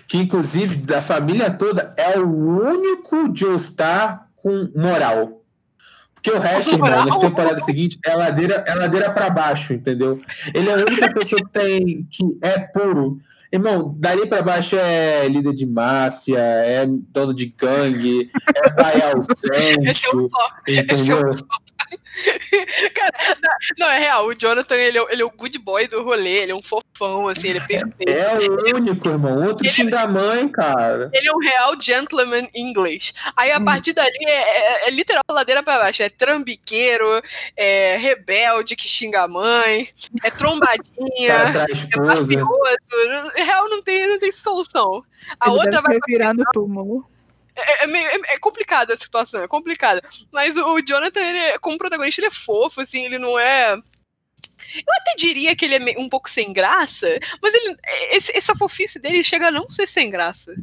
[0.06, 5.40] que inclusive da família toda é o único Joestar com moral.
[6.14, 7.06] Porque o resto, irmão, Moral?
[7.06, 10.20] nas temporadas seguintes, é ladeira, é ladeira pra baixo, entendeu?
[10.52, 13.18] Ele é a única pessoa que tem que é puro.
[13.50, 19.02] Irmão, dali pra baixo é líder de máfia, é dono de gangue, é pai Esse
[19.02, 20.48] é ausente, só.
[20.68, 21.46] Esse é um só.
[22.94, 23.36] Cara,
[23.78, 24.26] não, é real.
[24.26, 26.42] O Jonathan, ele é, o- ele é o good boy do rolê.
[26.42, 27.28] Ele é um fofão.
[27.28, 28.10] assim, ele é perfeito.
[28.10, 29.46] É o único, irmão.
[29.46, 31.10] Outro ele, xinga a mãe, cara.
[31.12, 33.12] Ele é um real gentleman inglês.
[33.36, 33.64] Aí a hum.
[33.64, 36.02] partir dali é, é, é literal ladeira pra baixo.
[36.02, 37.22] É trambiqueiro,
[37.56, 39.88] é rebelde que xinga a mãe,
[40.22, 41.34] é trombadinha,
[41.92, 43.30] é mafioso.
[43.34, 45.02] Real não tem, não tem solução.
[45.38, 45.98] A ele outra vai.
[46.06, 47.09] virar no túmulo.
[47.60, 50.02] É, é, é, é, complicada a situação, é complicada.
[50.32, 53.72] Mas o, o Jonathan, ele, como protagonista, ele é fofo, assim, ele não é.
[53.72, 57.08] Eu até diria que ele é um pouco sem graça,
[57.42, 57.76] mas ele,
[58.12, 60.54] esse, essa fofice dele chega a não ser sem graça.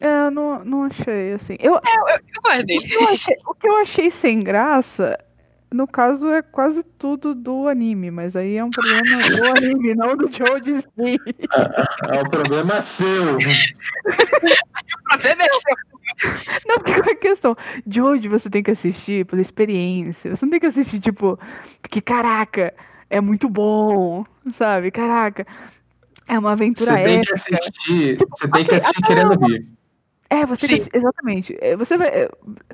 [0.00, 1.56] É, eu não, não achei, assim.
[1.60, 2.16] Eu, é, eu, eu.
[2.16, 5.18] O que eu, achei, o que eu achei sem graça
[5.72, 10.16] no caso, é quase tudo do anime, mas aí é um problema do anime, não
[10.16, 11.18] do Joe si.
[12.10, 13.36] É, é um problema seu.
[13.36, 15.76] o problema é seu.
[16.66, 17.56] Não, porque é a questão.
[17.86, 20.34] Jojo você tem que assistir pela experiência.
[20.34, 21.38] Você não tem que assistir, tipo,
[21.80, 22.74] porque caraca,
[23.08, 24.90] é muito bom, sabe?
[24.90, 25.46] Caraca,
[26.28, 29.66] é uma aventura Você tem que assistir, tipo, você tem que assistir querendo rir.
[30.30, 30.78] É, você.
[30.78, 31.58] Que, exatamente.
[31.60, 32.08] É, você vai.
[32.08, 32.30] É,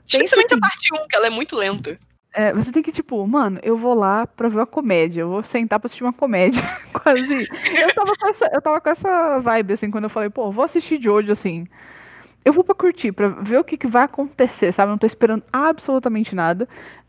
[0.06, 1.98] Especialmente a parte 1, que ela é muito lenta.
[2.38, 5.22] É, você tem que, tipo, mano, eu vou lá pra ver uma comédia.
[5.22, 6.62] Eu vou sentar pra assistir uma comédia.
[6.94, 7.48] Quase.
[7.83, 10.64] Eu tava, com essa, eu tava com essa vibe, assim, quando eu falei, pô, vou
[10.64, 11.66] assistir de hoje, assim.
[12.44, 14.88] Eu vou pra curtir, pra ver o que, que vai acontecer, sabe?
[14.88, 16.68] Não tô esperando absolutamente nada.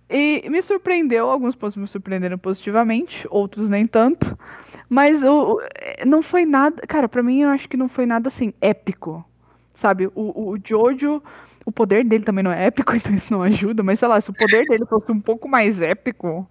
[0.10, 4.36] E me surpreendeu, alguns pontos me surpreenderam positivamente, outros nem tanto.
[4.90, 5.62] Mas o,
[6.08, 6.82] não foi nada.
[6.88, 9.24] Cara, pra mim eu acho que não foi nada assim, épico.
[9.76, 10.08] Sabe?
[10.08, 11.22] O, o Jojo
[11.70, 14.30] o poder dele também não é épico, então isso não ajuda, mas sei lá, se
[14.30, 16.50] o poder dele fosse um pouco mais épico,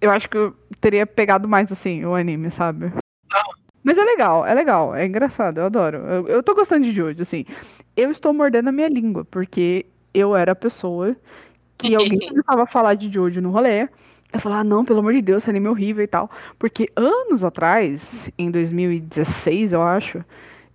[0.00, 2.92] eu acho que eu teria pegado mais assim o anime, sabe?
[3.82, 5.98] Mas é legal, é legal, é engraçado, eu adoro.
[5.98, 7.44] Eu, eu tô gostando de Jojo, assim.
[7.94, 11.14] Eu estou mordendo a minha língua, porque eu era a pessoa
[11.76, 13.88] que alguém começava a falar de Jojo no rolê.
[14.32, 16.30] Eu falava, ah, não, pelo amor de Deus, esse anime é horrível e tal.
[16.58, 20.24] Porque anos atrás, em 2016, eu acho,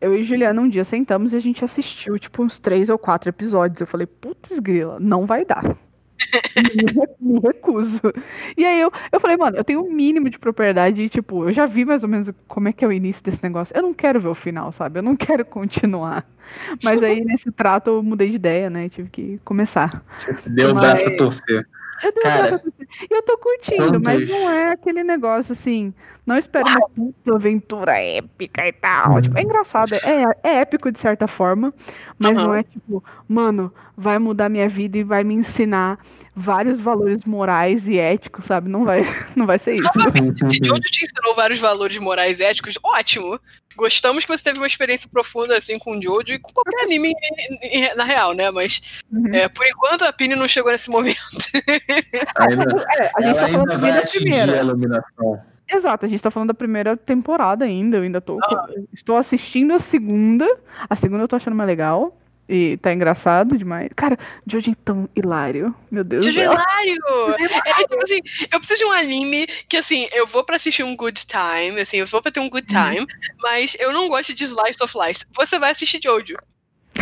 [0.01, 3.29] eu e Juliana um dia sentamos e a gente assistiu, tipo, uns três ou quatro
[3.29, 3.81] episódios.
[3.81, 5.77] Eu falei, putz, grila, não vai dar.
[7.19, 8.01] me, recuso.
[8.57, 11.51] E aí eu, eu falei, mano, eu tenho um mínimo de propriedade e, tipo, eu
[11.51, 13.75] já vi mais ou menos como é que é o início desse negócio.
[13.75, 14.99] Eu não quero ver o final, sabe?
[14.99, 16.29] Eu não quero continuar.
[16.83, 18.89] Mas aí, nesse trato, eu mudei de ideia, né?
[18.89, 20.03] Tive que começar.
[20.45, 20.83] Deu mas...
[20.83, 21.67] braço a torcer.
[22.03, 22.63] Eu, Cara,
[23.09, 25.93] eu tô curtindo, mas não é aquele negócio assim.
[26.25, 29.13] Não espero uma puta aventura épica e tal.
[29.13, 29.21] Uhum.
[29.21, 31.73] Tipo, é engraçado, é, é épico de certa forma,
[32.17, 32.43] mas uhum.
[32.43, 35.99] não é tipo, mano, vai mudar minha vida e vai me ensinar
[36.35, 38.69] vários valores morais e éticos, sabe?
[38.69, 39.01] Não vai,
[39.35, 39.89] não vai ser isso.
[40.49, 43.39] Se de onde te ensinou vários valores morais e éticos, ótimo.
[43.75, 47.13] Gostamos que você teve uma experiência profunda assim com o Jojo e com qualquer anime
[47.95, 48.51] na real, né?
[48.51, 49.33] Mas uhum.
[49.33, 51.19] é, por enquanto a Pini não chegou nesse momento.
[52.35, 52.65] Ainda,
[52.99, 54.53] é, a gente tá falando vai primeira.
[54.53, 55.39] a iluminação.
[55.71, 57.97] Exato, a gente tá falando da primeira temporada ainda.
[57.97, 58.39] Eu ainda tô.
[58.43, 58.67] Ah.
[58.91, 60.47] Estou assistindo a segunda.
[60.89, 62.17] A segunda eu tô achando mais legal.
[62.49, 63.89] E tá engraçado demais.
[63.95, 65.75] Cara, Jojo é tão hilário.
[65.91, 67.35] Meu Deus Jojo é hilário!
[67.63, 68.19] É, tipo assim,
[68.51, 71.97] eu preciso de um anime que, assim, eu vou pra assistir um good time, assim,
[71.97, 72.91] eu vou pra ter um good uhum.
[72.95, 73.05] time,
[73.39, 75.23] mas eu não gosto de slice of life.
[75.35, 76.35] Você vai assistir Jojo.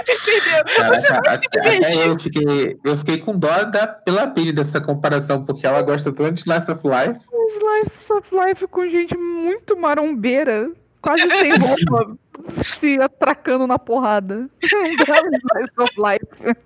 [0.00, 0.64] Entendeu?
[0.76, 5.64] Caraca, até, até eu, fiquei, eu fiquei com dó da, pela pele dessa comparação, porque
[5.64, 7.20] ela gosta tanto de Slice of Life.
[7.50, 12.18] Slice of Life com gente muito marombeira, quase sem roupa,
[12.62, 14.48] se atracando na porrada.
[14.62, 16.56] Slice of Life.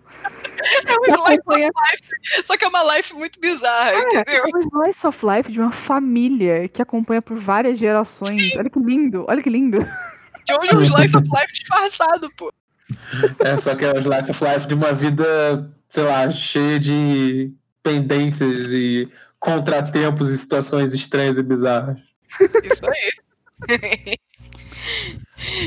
[0.87, 1.69] É um slice acompanha...
[1.69, 4.45] of life, só que é uma life muito bizarra, é, entendeu?
[4.45, 8.41] É um slice of life de uma família que acompanha por várias gerações.
[8.41, 8.59] Sim.
[8.59, 9.79] Olha que lindo, olha que lindo.
[10.47, 12.53] De onde é um slice of life disfarçado, pô.
[13.41, 17.53] É, só que é o slice of life de uma vida, sei lá, cheia de
[17.83, 19.09] pendências e
[19.39, 21.99] contratempos e situações estranhas e bizarras.
[22.63, 24.19] Isso aí.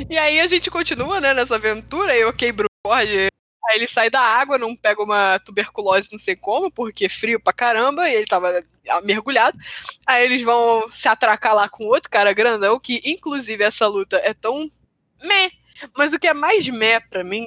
[0.10, 3.30] e aí a gente continua, né, nessa aventura, e o ok, Bruford
[3.70, 7.38] Aí ele sai da água, não pega uma tuberculose, não sei como, porque é frio
[7.40, 8.64] pra caramba, e ele tava
[9.04, 9.58] mergulhado.
[10.06, 14.34] Aí eles vão se atracar lá com outro cara grandão, que inclusive essa luta é
[14.34, 14.72] tão
[15.22, 15.52] meh.
[15.98, 17.46] Mas o que é mais meh pra mim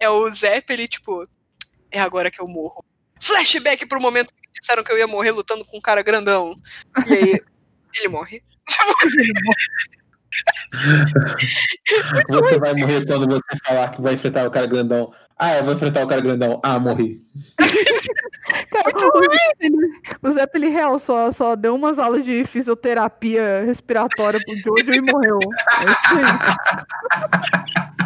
[0.00, 1.24] é o Zeppelin, tipo,
[1.90, 2.84] é agora que eu morro.
[3.20, 6.56] Flashback pro momento que disseram que eu ia morrer lutando com um cara grandão.
[7.06, 7.40] E aí,
[7.96, 8.42] ele morre.
[12.28, 15.12] você vai morrer quando você falar que vai enfrentar o cara grandão.
[15.38, 16.60] Ah, eu vou enfrentar o cara grandão.
[16.62, 17.16] Ah, morri.
[18.70, 18.88] cara,
[20.22, 25.00] o Zé Peli Real só, só deu umas aulas de fisioterapia respiratória pro Jojo e
[25.00, 25.38] morreu.
[25.78, 25.84] É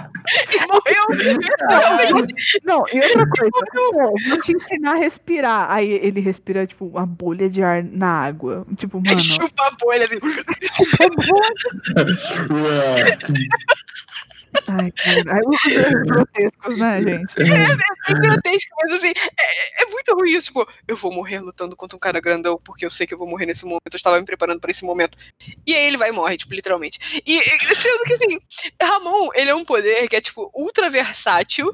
[0.52, 1.06] e morreu
[2.64, 5.70] Não, e outra coisa, pô, vou te ensinar a respirar.
[5.70, 8.66] Aí ele respira, tipo, uma bolha de ar na água.
[8.76, 9.18] Tipo, mano.
[9.18, 10.18] Chupa a bolha assim.
[14.68, 15.34] Ai, cara.
[15.34, 17.42] Aí os erros grotescos, né, gente?
[17.42, 20.46] É, é grotesco, mas assim, é, é muito ruim isso.
[20.48, 23.28] Tipo, eu vou morrer lutando contra um cara grandão porque eu sei que eu vou
[23.28, 23.92] morrer nesse momento.
[23.92, 25.18] Eu estava me preparando para esse momento.
[25.66, 26.98] E aí ele vai e morre, tipo, literalmente.
[27.26, 27.40] E
[27.74, 28.38] sendo que assim,
[28.80, 31.70] Ramon, ele é um poder que é, tipo, ultra versátil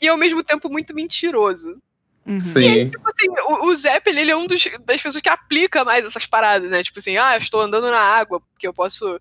[0.00, 1.80] e ao mesmo tempo muito mentiroso.
[2.26, 2.38] Uhum.
[2.38, 2.60] Sim.
[2.60, 5.82] E aí, tipo assim, o, o Zeppelin, ele é um dos, das pessoas que aplica
[5.84, 6.82] mais essas paradas, né?
[6.82, 9.18] Tipo assim, ah, eu estou andando na água porque eu posso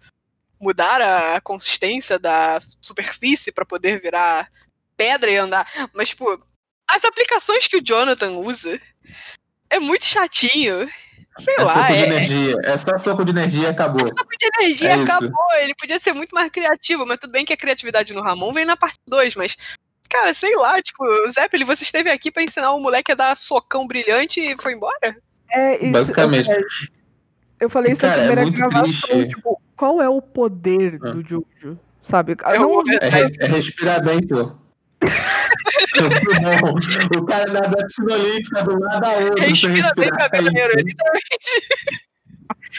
[0.60, 4.50] mudar a consistência da superfície para poder virar
[4.96, 5.68] pedra e andar.
[5.94, 6.44] Mas, tipo,
[6.90, 8.80] as aplicações que o Jonathan usa
[9.70, 10.90] é muito chatinho.
[11.38, 11.74] Sei é lá.
[11.74, 11.96] Soco é...
[11.96, 12.56] de energia.
[12.64, 14.06] É só soco de energia e acabou.
[14.06, 15.30] É soco de energia é acabou.
[15.30, 15.62] Isso.
[15.62, 18.66] Ele podia ser muito mais criativo, mas tudo bem que a criatividade no Ramon vem
[18.66, 19.56] na parte 2, mas.
[20.10, 23.86] Cara, sei lá, tipo, Zeppelin, você esteve aqui para ensinar o moleque a dar socão
[23.86, 25.18] brilhante e foi embora?
[25.52, 26.50] É, isso, Basicamente.
[26.50, 26.62] Eu,
[27.60, 29.36] eu falei isso Cara, na primeira é muito gravação, triste.
[29.36, 31.12] tipo, qual é o poder Ah.
[31.12, 31.80] do Jojo?
[32.04, 32.36] Sabe?
[32.44, 34.52] É Não- É, é respirar bem, pô.
[37.18, 39.44] O cara da da piscina olímpica do lado da outra.
[39.44, 40.42] sem Respira bem, respirar, é.
[40.42, 40.96] Literalmente.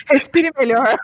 [0.09, 0.99] respire melhor.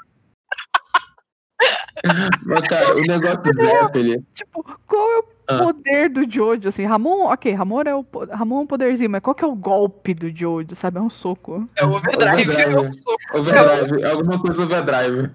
[2.44, 4.26] Mas, cara, o negócio do Zeppelin.
[4.34, 5.58] Tipo, qual é o Ah.
[5.58, 6.68] poder do Jojo?
[6.68, 9.54] Assim, Ramon, ok, Ramon é, o, Ramon é um poderzinho, mas qual que é o
[9.54, 10.98] golpe do Jojo, sabe?
[10.98, 11.66] É um soco.
[11.76, 12.50] É o overdrive.
[12.50, 12.74] Overdrive.
[12.74, 13.16] é um soco.
[13.34, 15.30] Overdrive, alguma coisa overdrive.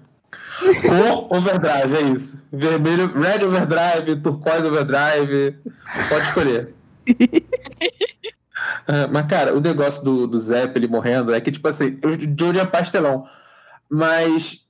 [0.60, 2.42] Cor overdrive, é isso.
[2.52, 5.56] Vermelho, red overdrive, turquoise overdrive.
[6.08, 6.74] Pode escolher.
[8.86, 12.58] Ah, mas, cara, o negócio do, do Zeppelin morrendo é que, tipo assim, o Jojo
[12.58, 13.24] é pastelão.
[13.88, 14.68] Mas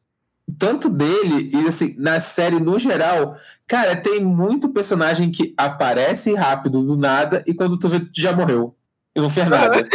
[0.58, 6.82] tanto dele e assim, na série no geral, cara, tem muito personagem que aparece rápido
[6.82, 8.74] do nada e quando tu vê, já morreu.
[9.14, 9.86] E não fez nada.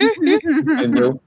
[0.00, 1.20] Entendeu?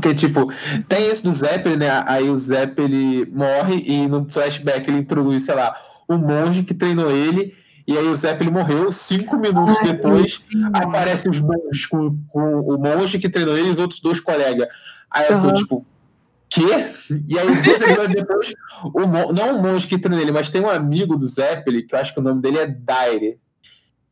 [0.00, 0.48] Porque, tipo,
[0.88, 2.04] tem esse do Zeppelin, né?
[2.06, 5.74] Aí o Zeppelin morre e no flashback ele introduz, sei lá,
[6.06, 7.52] o monge que treinou ele.
[7.84, 8.92] E aí o Zeppelin morreu.
[8.92, 10.40] Cinco minutos Ai, depois,
[10.72, 14.68] aparecem os monges com, com o monge que treinou ele e os outros dois colegas.
[15.10, 15.84] Aí eu tô tipo,
[16.48, 16.86] quê?
[17.26, 18.52] E aí, dois episódios depois,
[18.94, 21.94] o mon- não o monge que treinou ele, mas tem um amigo do Zeppelin, que
[21.94, 23.38] eu acho que o nome dele é Daire.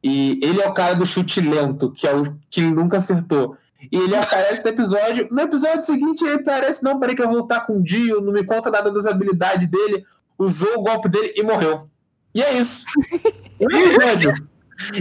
[0.02, 3.56] E ele é o cara do chute lento, que é o que nunca acertou.
[3.90, 5.28] E ele aparece no episódio.
[5.30, 8.32] No episódio seguinte, ele aparece, não, peraí que eu vou lutar com o Dio, não
[8.32, 10.04] me conta nada das habilidades dele,
[10.38, 11.88] usou o golpe dele e morreu.
[12.34, 12.84] E é isso.
[13.58, 14.34] Um episódio.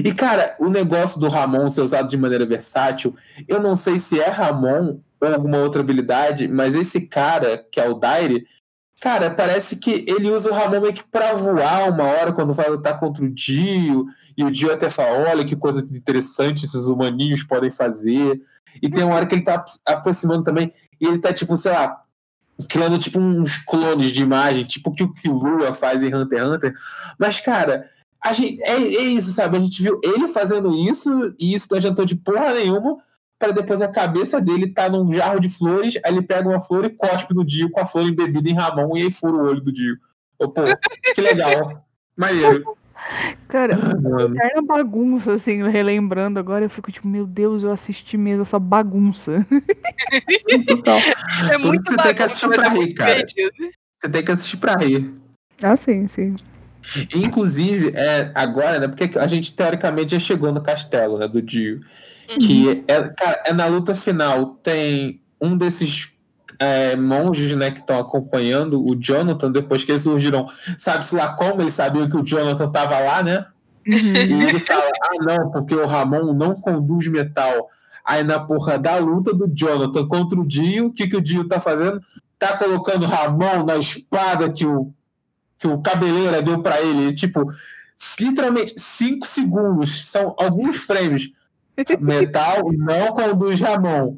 [0.01, 3.13] E, cara, o negócio do Ramon ser usado de maneira versátil,
[3.49, 7.89] eu não sei se é Ramon ou alguma outra habilidade, mas esse cara, que é
[7.89, 8.47] o Daire,
[9.01, 12.69] cara, parece que ele usa o Ramon meio que pra voar uma hora quando vai
[12.69, 14.05] lutar contra o Dio,
[14.37, 18.41] e o Dio até fala, olha que coisa interessante esses humaninhos podem fazer.
[18.81, 22.01] E tem uma hora que ele tá aproximando também, e ele tá, tipo, sei lá,
[22.69, 26.49] criando tipo uns clones de imagem, tipo o que o Killua faz em Hunter x
[26.49, 26.73] Hunter.
[27.19, 27.89] Mas, cara,
[28.23, 29.57] a gente, é, é isso, sabe?
[29.57, 32.97] A gente viu ele fazendo isso, e isso não adiantou de porra nenhuma,
[33.37, 36.85] para depois a cabeça dele tá num jarro de flores, aí ele pega uma flor
[36.85, 39.61] e cospe no Dio com a flor embebida em Ramon, e aí fura o olho
[39.61, 39.97] do Dio.
[40.39, 40.61] Ô, pô,
[41.13, 41.85] que legal.
[42.15, 42.77] Maneiro.
[43.47, 44.35] Cara, Mano.
[44.35, 49.45] eterna bagunça, assim, relembrando agora, eu fico tipo, meu Deus, eu assisti mesmo essa bagunça.
[50.67, 50.99] Total.
[51.51, 53.11] É muito você tem que assistir pra é rir, cara.
[53.23, 53.71] divertido.
[53.99, 55.13] Você tem que assistir pra rir.
[55.61, 56.35] Ah, sim, sim.
[57.15, 58.87] Inclusive, é, agora, né?
[58.87, 61.27] Porque a gente teoricamente já chegou no castelo, né?
[61.27, 61.81] Do Dio.
[62.27, 64.57] Que é, cara, é na luta final.
[64.63, 66.11] Tem um desses
[66.59, 67.71] é, monges, né?
[67.71, 70.47] Que estão acompanhando o Jonathan depois que eles surgiram.
[70.77, 73.45] Sabe-se lá como eles sabiam que o Jonathan tava lá, né?
[73.87, 74.13] Uhum.
[74.15, 77.69] E ele fala: Ah, não, porque o Ramon não conduz metal.
[78.03, 81.47] Aí na porra da luta do Jonathan contra o Dio, o que, que o Dio
[81.47, 81.99] tá fazendo?
[82.37, 84.93] Tá colocando Ramon na espada que o,
[85.57, 87.13] que o cabeleira deu pra ele.
[87.13, 87.47] Tipo,
[88.19, 90.05] literalmente, cinco segundos.
[90.05, 91.31] São alguns frames.
[91.99, 94.17] Metal não conduz Ramon.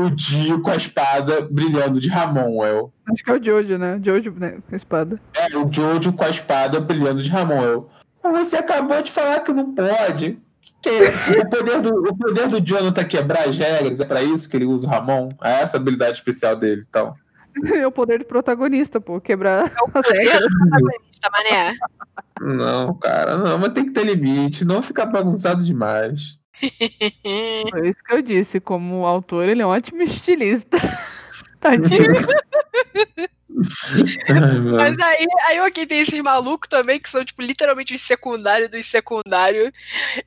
[0.00, 2.92] O Dio com a espada brilhando de Ramon, El.
[3.12, 4.00] Acho que é o Jojo, né?
[4.04, 4.58] Jojo, né?
[4.68, 5.20] Com a espada.
[5.34, 7.62] É, o Jojo com a espada brilhando de Ramon.
[7.64, 7.88] Eu,
[8.22, 10.38] "Mas você acabou de falar que não pode.
[10.80, 10.90] Que
[11.40, 14.56] o, poder do, o poder do Jonathan é quebrar as regras, é pra isso que
[14.56, 15.30] ele usa o Ramon.
[15.42, 17.14] É essa a habilidade especial dele, então.
[17.74, 20.40] É o poder do protagonista, pô, quebrar É o as poder regras.
[20.42, 21.76] do protagonista, mané.
[22.40, 26.37] Não, cara, não, mas tem que ter limite, não ficar bagunçado demais.
[27.70, 30.78] Foi isso que eu disse, como autor, ele é um ótimo estilista.
[31.60, 32.12] Tadinho.
[34.76, 38.86] Mas aí, aí ok, tem esses malucos também que são, tipo, literalmente os secundários dos
[38.86, 39.72] secundários.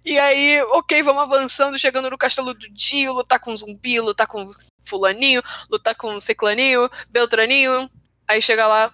[0.05, 4.49] E aí, ok, vamos avançando, chegando no castelo do Dio, lutar com zumbi, lutar com
[4.84, 7.89] fulaninho, lutar com ciclaninho, beltraninho.
[8.27, 8.93] Aí chega lá,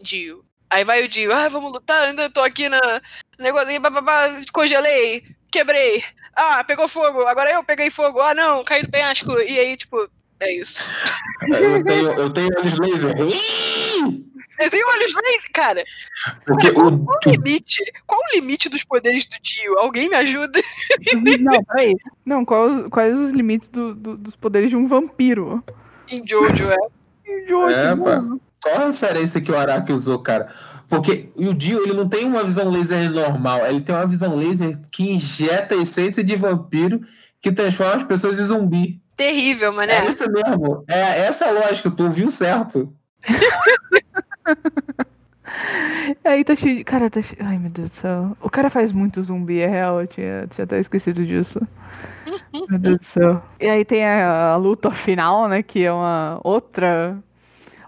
[0.00, 0.44] Dio.
[0.68, 2.80] Aí vai o Dio, ah, vamos lutar, ainda tô aqui na
[3.38, 5.22] negocinho, bababá, congelei,
[5.52, 6.02] quebrei.
[6.34, 8.20] Ah, pegou fogo, agora eu peguei fogo.
[8.20, 9.30] Ah, não, caí do penhasco.
[9.32, 10.08] E aí, tipo,
[10.40, 10.82] é isso.
[11.46, 13.14] Eu tenho, eu tenho olhos laser.
[14.58, 15.84] Eu tenho olhos laser, cara.
[16.46, 17.84] Porque qual, o, qual o limite?
[18.06, 19.78] Qual o limite dos poderes do Dio?
[19.78, 20.60] Alguém me ajuda?
[21.40, 21.94] Não, peraí.
[22.24, 25.62] Não, qual, quais os limites do, do, dos poderes de um vampiro?
[26.10, 26.76] Em Jojo, é.
[27.26, 28.40] Em Jojo, É, mano.
[28.62, 30.48] Qual a referência que o Araki usou, cara?
[30.92, 34.78] Porque o Dio, ele não tem uma visão laser normal, ele tem uma visão laser
[34.90, 37.00] que injeta a essência de vampiro
[37.40, 39.00] que transforma as pessoas em zumbi.
[39.16, 39.94] Terrível, mané.
[39.94, 40.84] É isso mesmo.
[40.86, 42.92] É essa a lógica, tu viu certo.
[46.22, 46.84] Aí tá cheio de.
[46.84, 47.40] Cara, tá cheio.
[47.42, 48.36] Ai, meu Deus do céu.
[48.42, 50.02] O cara faz muito zumbi, é real.
[50.02, 51.58] Eu tinha, tinha até esquecido disso.
[52.68, 53.42] meu Deus do céu.
[53.58, 55.62] E aí tem a, a luta final, né?
[55.62, 57.16] Que é uma outra.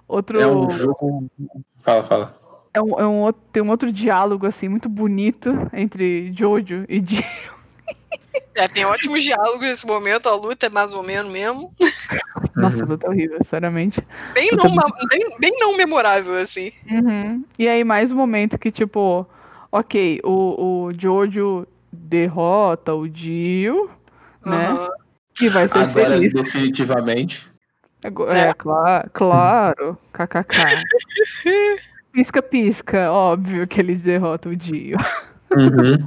[0.09, 0.41] Outro.
[0.41, 1.31] É um jogo.
[1.77, 2.44] Fala, fala.
[2.75, 7.01] É um, é um outro, tem um outro diálogo, assim, muito bonito entre Jojo e
[7.01, 7.25] Dio.
[8.57, 11.73] É, tem ótimos diálogos nesse momento, a luta é mais ou menos mesmo.
[12.55, 12.85] Nossa, Uhum.
[12.85, 14.01] a luta é horrível, sinceramente.
[14.33, 14.65] Bem não,
[15.09, 16.71] bem, bem não memorável, assim.
[16.89, 17.45] Uhum.
[17.59, 19.27] E aí, mais um momento que, tipo,
[19.73, 23.91] ok, o, o Jojo derrota o Dio,
[24.47, 24.69] né?
[24.69, 24.89] Aham.
[25.35, 26.33] Que vai ser Agora, feliz.
[26.33, 27.49] definitivamente.
[28.05, 30.85] Agora, é, claro, claro, kkk.
[32.15, 34.97] Pisca, pisca, óbvio que eles derrotam o Dio.
[35.51, 36.07] Uhum.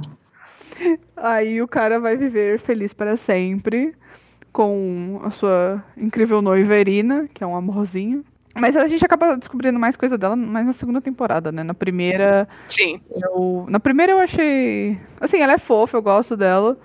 [1.14, 3.94] Aí o cara vai viver feliz para sempre
[4.50, 8.24] com a sua incrível noiva Irina, que é um amorzinho.
[8.54, 11.62] Mas a gente acaba descobrindo mais coisa dela mais na segunda temporada, né?
[11.62, 13.02] Na primeira, Sim.
[13.14, 16.78] eu, na primeira eu achei, assim, ela é fofa, eu gosto dela,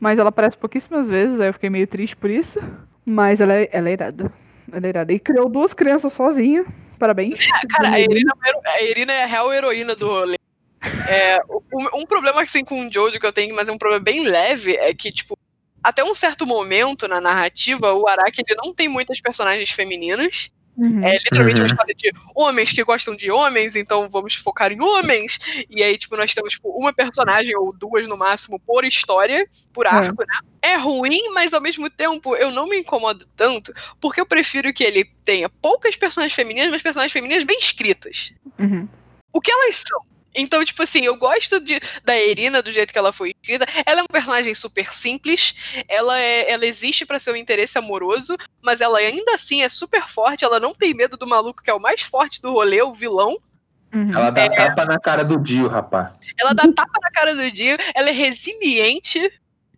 [0.00, 2.58] mas ela aparece pouquíssimas vezes, aí eu fiquei meio triste por isso.
[3.04, 4.32] Mas ela é, ela é irada.
[4.72, 5.12] Ela é irada.
[5.12, 6.64] E criou duas crianças sozinha.
[7.00, 7.46] Parabéns.
[7.70, 8.32] Cara, a Irina,
[8.66, 10.36] a Irina é a real heroína do rolê.
[11.08, 11.40] É,
[11.94, 14.76] um problema assim, com o Jojo que eu tenho, mas é um problema bem leve,
[14.76, 15.36] é que, tipo,
[15.82, 20.50] até um certo momento na narrativa, o Araki ele não tem muitas personagens femininas.
[20.80, 21.04] Uhum.
[21.04, 21.66] É literalmente uma Uhum.
[21.66, 25.38] história de homens que gostam de homens, então vamos focar em homens.
[25.68, 29.86] E aí, tipo, nós temos tipo, uma personagem ou duas no máximo por história, por
[29.86, 30.38] arco, né?
[30.62, 34.82] É ruim, mas ao mesmo tempo eu não me incomodo tanto, porque eu prefiro que
[34.82, 38.32] ele tenha poucas personagens femininas, mas personagens femininas bem escritas.
[38.58, 38.88] Uhum.
[39.32, 40.00] O que elas são?
[40.34, 43.66] Então, tipo assim, eu gosto de, da Irina do jeito que ela foi escrita.
[43.84, 45.54] Ela é uma personagem super simples.
[45.88, 50.08] Ela, é, ela existe pra ser um interesse amoroso, mas ela ainda assim é super
[50.08, 50.44] forte.
[50.44, 53.36] Ela não tem medo do maluco que é o mais forte do rolê, o vilão.
[53.92, 54.14] Uhum.
[54.14, 56.14] Ela dá tapa na cara do Dio, rapaz.
[56.38, 57.76] Ela dá tapa na cara do Dio.
[57.94, 59.20] Ela é resiliente.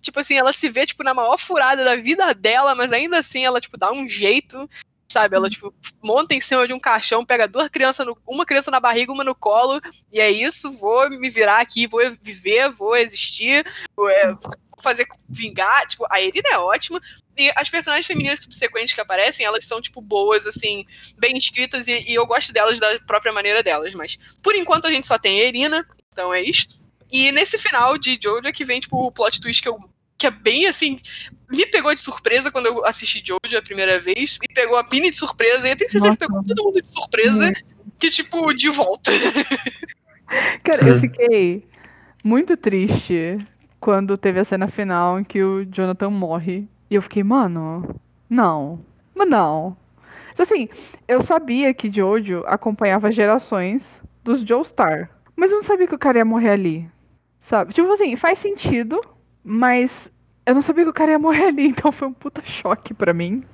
[0.03, 3.45] Tipo assim, ela se vê, tipo, na maior furada da vida dela, mas ainda assim
[3.45, 4.69] ela, tipo, dá um jeito.
[5.13, 8.71] Sabe, ela, tipo, monta em cima de um caixão, pega duas crianças, no- uma criança
[8.71, 9.79] na barriga, uma no colo,
[10.11, 13.63] e é isso, vou me virar aqui, vou viver, vou existir,
[13.95, 14.51] vou, é, vou
[14.81, 15.87] fazer vingar.
[15.87, 16.99] Tipo, a Irina é ótima.
[17.37, 20.87] E as personagens femininas subsequentes que aparecem, elas são, tipo, boas, assim,
[21.19, 23.95] bem escritas, e, e eu gosto delas da própria maneira delas.
[23.95, 26.81] Mas, por enquanto, a gente só tem a Irina, então é isto.
[27.11, 29.79] E nesse final de Jojo é que vem, tipo, o plot twist que eu.
[30.23, 31.01] Que é bem assim.
[31.51, 34.39] Me pegou de surpresa quando eu assisti Jojo a primeira vez.
[34.41, 35.67] Me pegou a Pini de surpresa.
[35.67, 37.53] E eu tenho certeza que pegou todo mundo de surpresa.
[37.99, 39.11] Que, tipo, de volta.
[40.63, 41.67] Cara, eu fiquei
[42.23, 43.45] muito triste
[43.81, 46.69] quando teve a cena final em que o Jonathan morre.
[46.89, 48.01] E eu fiquei, mano,
[48.31, 48.79] não.
[49.13, 49.77] Mas não.
[50.39, 50.69] Assim,
[51.09, 55.11] eu sabia que Jojo acompanhava gerações dos Joestar.
[55.35, 56.89] Mas eu não sabia que o cara ia morrer ali.
[57.41, 57.73] Sabe?
[57.75, 59.01] Tipo assim, faz sentido,
[59.43, 60.12] mas
[60.47, 61.67] eu não sabia que o cara ia morrer ali.
[61.83, 63.45] Então foi um puta choque pra mim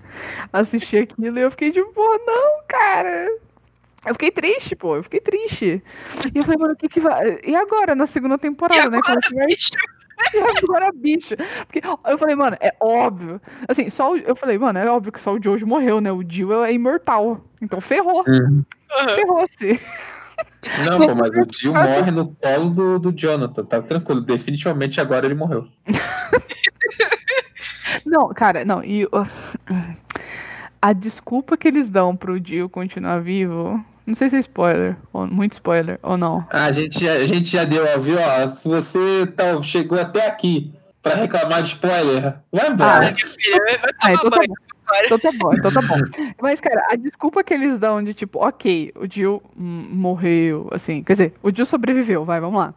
[0.52, 1.38] assistir aquilo.
[1.38, 3.28] E eu fiquei tipo, pô, não, cara.
[4.06, 4.96] Eu fiquei triste, pô.
[4.96, 5.82] Eu fiquei triste.
[6.34, 7.40] E eu falei, mano, o que que vai.
[7.44, 9.00] E agora, na segunda temporada, né?
[9.02, 9.70] Como agora, que vai bicho,
[10.34, 11.34] e agora, bicho.
[11.66, 13.40] Porque eu falei, mano, é óbvio.
[13.68, 16.10] Assim, só o- eu falei, mano, é óbvio que só o Jojo morreu, né?
[16.12, 17.44] O Dio é imortal.
[17.60, 18.24] Então ferrou.
[18.26, 18.64] Uhum.
[19.14, 19.80] Ferrou-se.
[20.84, 24.20] Não, pô, mas o Dio morre no colo do, do Jonathan, tá tranquilo.
[24.20, 25.66] Definitivamente agora ele morreu.
[28.04, 28.82] Não, cara, não.
[28.84, 29.26] E uh,
[30.80, 33.82] a desculpa que eles dão pro Dio continuar vivo.
[34.06, 36.46] Não sei se é spoiler, ou muito spoiler, ou não.
[36.50, 38.16] Ah, a, gente, já- a gente já deu, ó, viu?
[38.18, 40.72] Ó, se você tá, chegou até aqui
[41.02, 43.06] pra reclamar de spoiler, vai embora.
[43.06, 44.48] Ai, minha filha, vai Ah, tomar então tá banho.
[44.48, 44.54] bom.
[44.88, 45.06] Agora.
[45.06, 46.34] Então tá bom, então tá bom.
[46.40, 51.12] Mas, cara, a desculpa que eles dão de tipo, ok, o Jill morreu, assim, quer
[51.12, 52.74] dizer, o Jill sobreviveu, vai, vamos lá.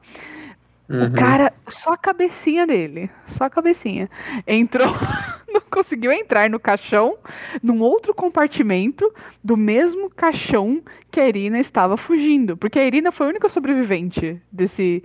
[0.90, 1.06] Uhum.
[1.06, 4.10] O cara, só a cabecinha dele, só a cabecinha,
[4.46, 4.88] entrou,
[5.48, 7.16] não conseguiu entrar no caixão,
[7.64, 9.10] num outro compartimento
[9.42, 12.58] do mesmo caixão que a Irina estava fugindo.
[12.58, 15.02] Porque a Irina foi a única sobrevivente desse,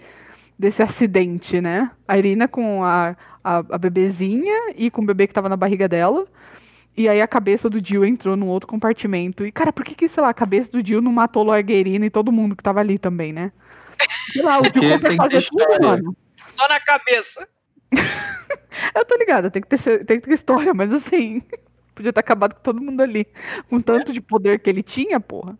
[0.58, 1.88] desse acidente, né?
[2.08, 5.88] A Irina com a, a, a bebezinha e com o bebê que estava na barriga
[5.88, 6.26] dela.
[6.96, 9.44] E aí a cabeça do Jill entrou num outro compartimento.
[9.44, 11.74] E, cara, por que, que sei lá, a cabeça do Jill não matou logo a
[11.74, 13.52] Irina e todo mundo que tava ali também, né?
[14.32, 16.16] Sei lá, o Jill consegue fazer tudo, mano.
[16.52, 17.46] Só na cabeça.
[18.94, 21.42] eu tô ligada, tem que ter, tem que ter história, mas assim,
[21.94, 23.26] podia ter acabado com todo mundo ali.
[23.68, 25.58] Com tanto de poder que ele tinha, porra.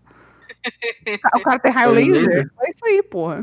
[1.35, 2.51] O cara tem raio laser.
[2.63, 3.43] É isso aí, porra.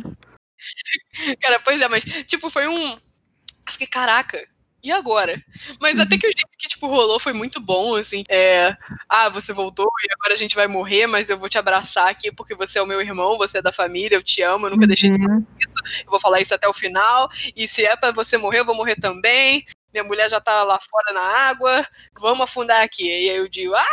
[1.40, 2.92] Cara, pois é, mas, tipo, foi um.
[2.92, 4.44] Eu fiquei, caraca,
[4.84, 5.42] e agora?
[5.80, 8.24] Mas até que o jeito que, tipo, rolou foi muito bom, assim.
[8.30, 8.76] É,
[9.08, 12.32] ah, você voltou e agora a gente vai morrer, mas eu vou te abraçar aqui
[12.32, 14.86] porque você é o meu irmão, você é da família, eu te amo, eu nunca
[14.86, 15.76] deixei de falar isso.
[16.06, 17.30] Eu vou falar isso até o final.
[17.56, 20.80] E se é para você morrer, eu vou morrer também minha mulher já tá lá
[20.80, 21.86] fora na água,
[22.20, 23.08] vamos afundar aqui.
[23.08, 23.86] E aí eu digo, ah!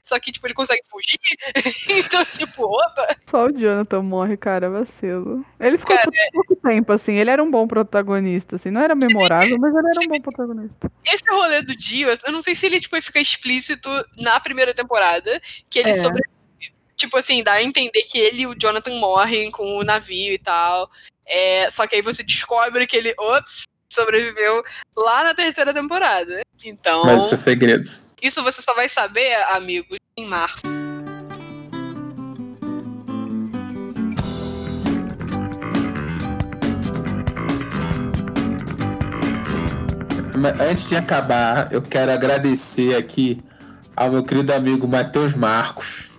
[0.00, 1.18] Só que, tipo, ele consegue fugir.
[1.98, 3.16] então, tipo, opa!
[3.28, 5.44] Só o Jonathan morre, cara, vacilo.
[5.58, 8.80] Ele ficou cara, por é pouco tempo, assim, ele era um bom protagonista, assim, não
[8.80, 10.90] era memorável, mas ele era um bom protagonista.
[11.04, 15.40] Esse rolê do Dio, eu não sei se ele, tipo, fica explícito na primeira temporada,
[15.68, 15.94] que ele é.
[15.94, 16.32] sobrevive.
[16.96, 20.38] Tipo assim, dá a entender que ele e o Jonathan morrem com o navio e
[20.38, 20.88] tal.
[21.26, 23.64] É, só que aí você descobre que ele, ops,
[23.94, 24.62] sobreviveu
[24.96, 26.40] lá na terceira temporada.
[26.64, 27.04] Então.
[27.04, 27.90] Mas isso é segredo.
[28.22, 30.62] Isso você só vai saber, amigos, em março.
[40.36, 43.42] Mas antes de acabar, eu quero agradecer aqui
[43.94, 46.10] ao meu querido amigo Matheus Marcos.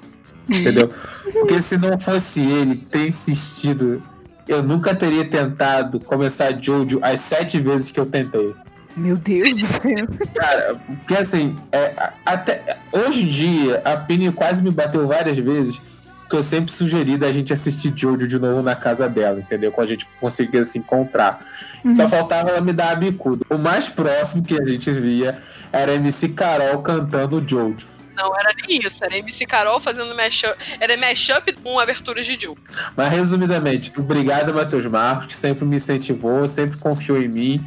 [0.48, 0.90] Entendeu?
[1.34, 4.02] Porque se não fosse ele ter insistido
[4.48, 8.54] eu nunca teria tentado começar Jojo as sete vezes que eu tentei.
[8.96, 10.08] Meu Deus do céu.
[10.34, 11.94] Cara, porque assim, é,
[12.26, 15.82] até hoje em dia, a Penny quase me bateu várias vezes,
[16.22, 19.72] porque eu sempre sugeri da gente assistir Jojo de novo na casa dela, entendeu?
[19.72, 21.46] Quando a gente conseguia se encontrar.
[21.84, 21.90] Uhum.
[21.90, 23.46] Só faltava ela me dar a bicuda.
[23.50, 25.38] O mais próximo que a gente via
[25.74, 27.95] era a MC Carol cantando Jojo.
[28.16, 30.56] Não era nem isso, era MC Carol fazendo mashup.
[30.80, 32.58] Era mashup com abertura de Jill.
[32.96, 37.66] Mas resumidamente, obrigado, Matheus Marcos, que sempre me incentivou, sempre confiou em mim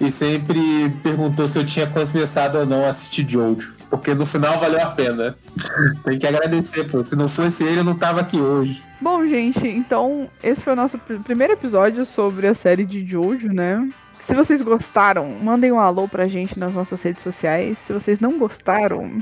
[0.00, 3.76] e sempre perguntou se eu tinha começado ou não a assistir Jojo.
[3.88, 5.36] Porque no final valeu a pena.
[6.04, 7.04] Tem que agradecer, pô.
[7.04, 8.82] Se não fosse ele, eu não tava aqui hoje.
[9.00, 13.88] Bom, gente, então esse foi o nosso primeiro episódio sobre a série de Jojo, né?
[14.18, 17.76] Se vocês gostaram, mandem um alô pra gente nas nossas redes sociais.
[17.78, 19.18] Se vocês não gostaram,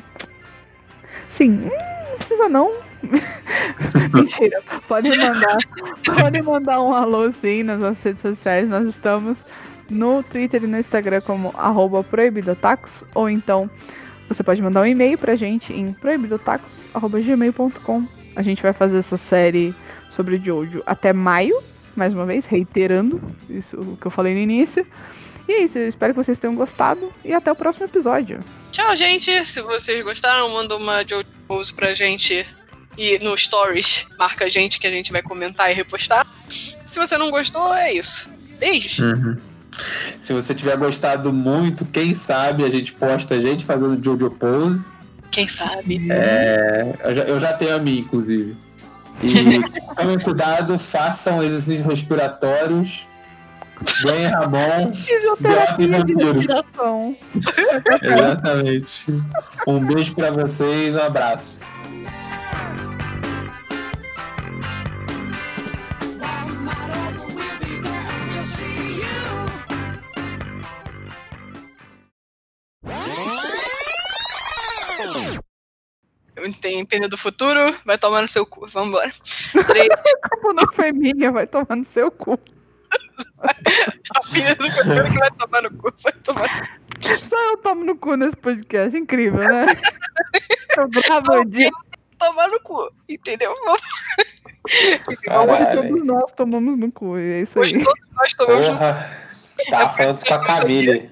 [1.31, 1.71] Sim, hum,
[2.11, 2.73] não precisa não.
[4.13, 5.57] Mentira, pode mandar,
[6.05, 8.69] pode mandar um alô sim nas nossas redes sociais.
[8.69, 9.43] Nós estamos
[9.89, 13.71] no Twitter e no Instagram como arroba proibidotacos, ou então
[14.29, 18.07] você pode mandar um e-mail pra gente em proibidotacos.gmail.com.
[18.37, 19.75] A gente vai fazer essa série
[20.11, 21.57] sobre Jojo até maio,
[21.97, 24.87] mais uma vez, reiterando isso que eu falei no início.
[25.49, 28.41] E é isso, eu espero que vocês tenham gostado e até o próximo episódio.
[28.71, 29.45] Tchau, gente.
[29.45, 32.47] Se vocês gostaram, manda uma Jojo pra gente
[32.97, 36.27] e no Stories marca a gente que a gente vai comentar e repostar.
[36.49, 38.31] Se você não gostou, é isso.
[38.59, 39.05] Beijo.
[39.05, 39.37] Uhum.
[40.21, 44.89] Se você tiver gostado muito, quem sabe a gente posta a gente fazendo Jojo Pose.
[45.31, 46.11] Quem sabe?
[46.11, 48.57] É, eu, já, eu já tenho a minha, inclusive.
[49.23, 49.61] E
[49.95, 53.07] tomem cuidado, façam exercícios respiratórios
[54.05, 54.93] Ganhe Ramon,
[55.41, 56.47] Beata e Vampiros.
[58.03, 59.07] Exatamente.
[59.67, 61.65] Um beijo pra vocês, um abraço.
[76.61, 78.67] Tem pena do futuro, vai tomar no seu cu.
[78.67, 79.11] Vambora.
[79.67, 79.89] Três.
[80.55, 82.39] não foi minha, vai tomar no seu cu.
[84.17, 87.97] A filha do cantor que vai tomar no cu, vai tomar Só eu tomo no
[87.97, 89.67] cu nesse podcast, incrível, né?
[90.77, 91.71] Eu gravo dia.
[92.19, 93.55] Tomar no cu, entendeu?
[94.65, 95.01] Hoje
[95.75, 97.83] todos nós tomamos no cu, é isso Hoje aí.
[97.83, 99.71] todos nós tomamos Porra, no cu.
[99.71, 101.11] Tá é falando com a Camille.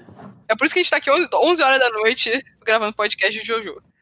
[0.48, 3.44] É por isso que a gente tá aqui 11 horas da noite gravando podcast de
[3.44, 3.82] Jojo.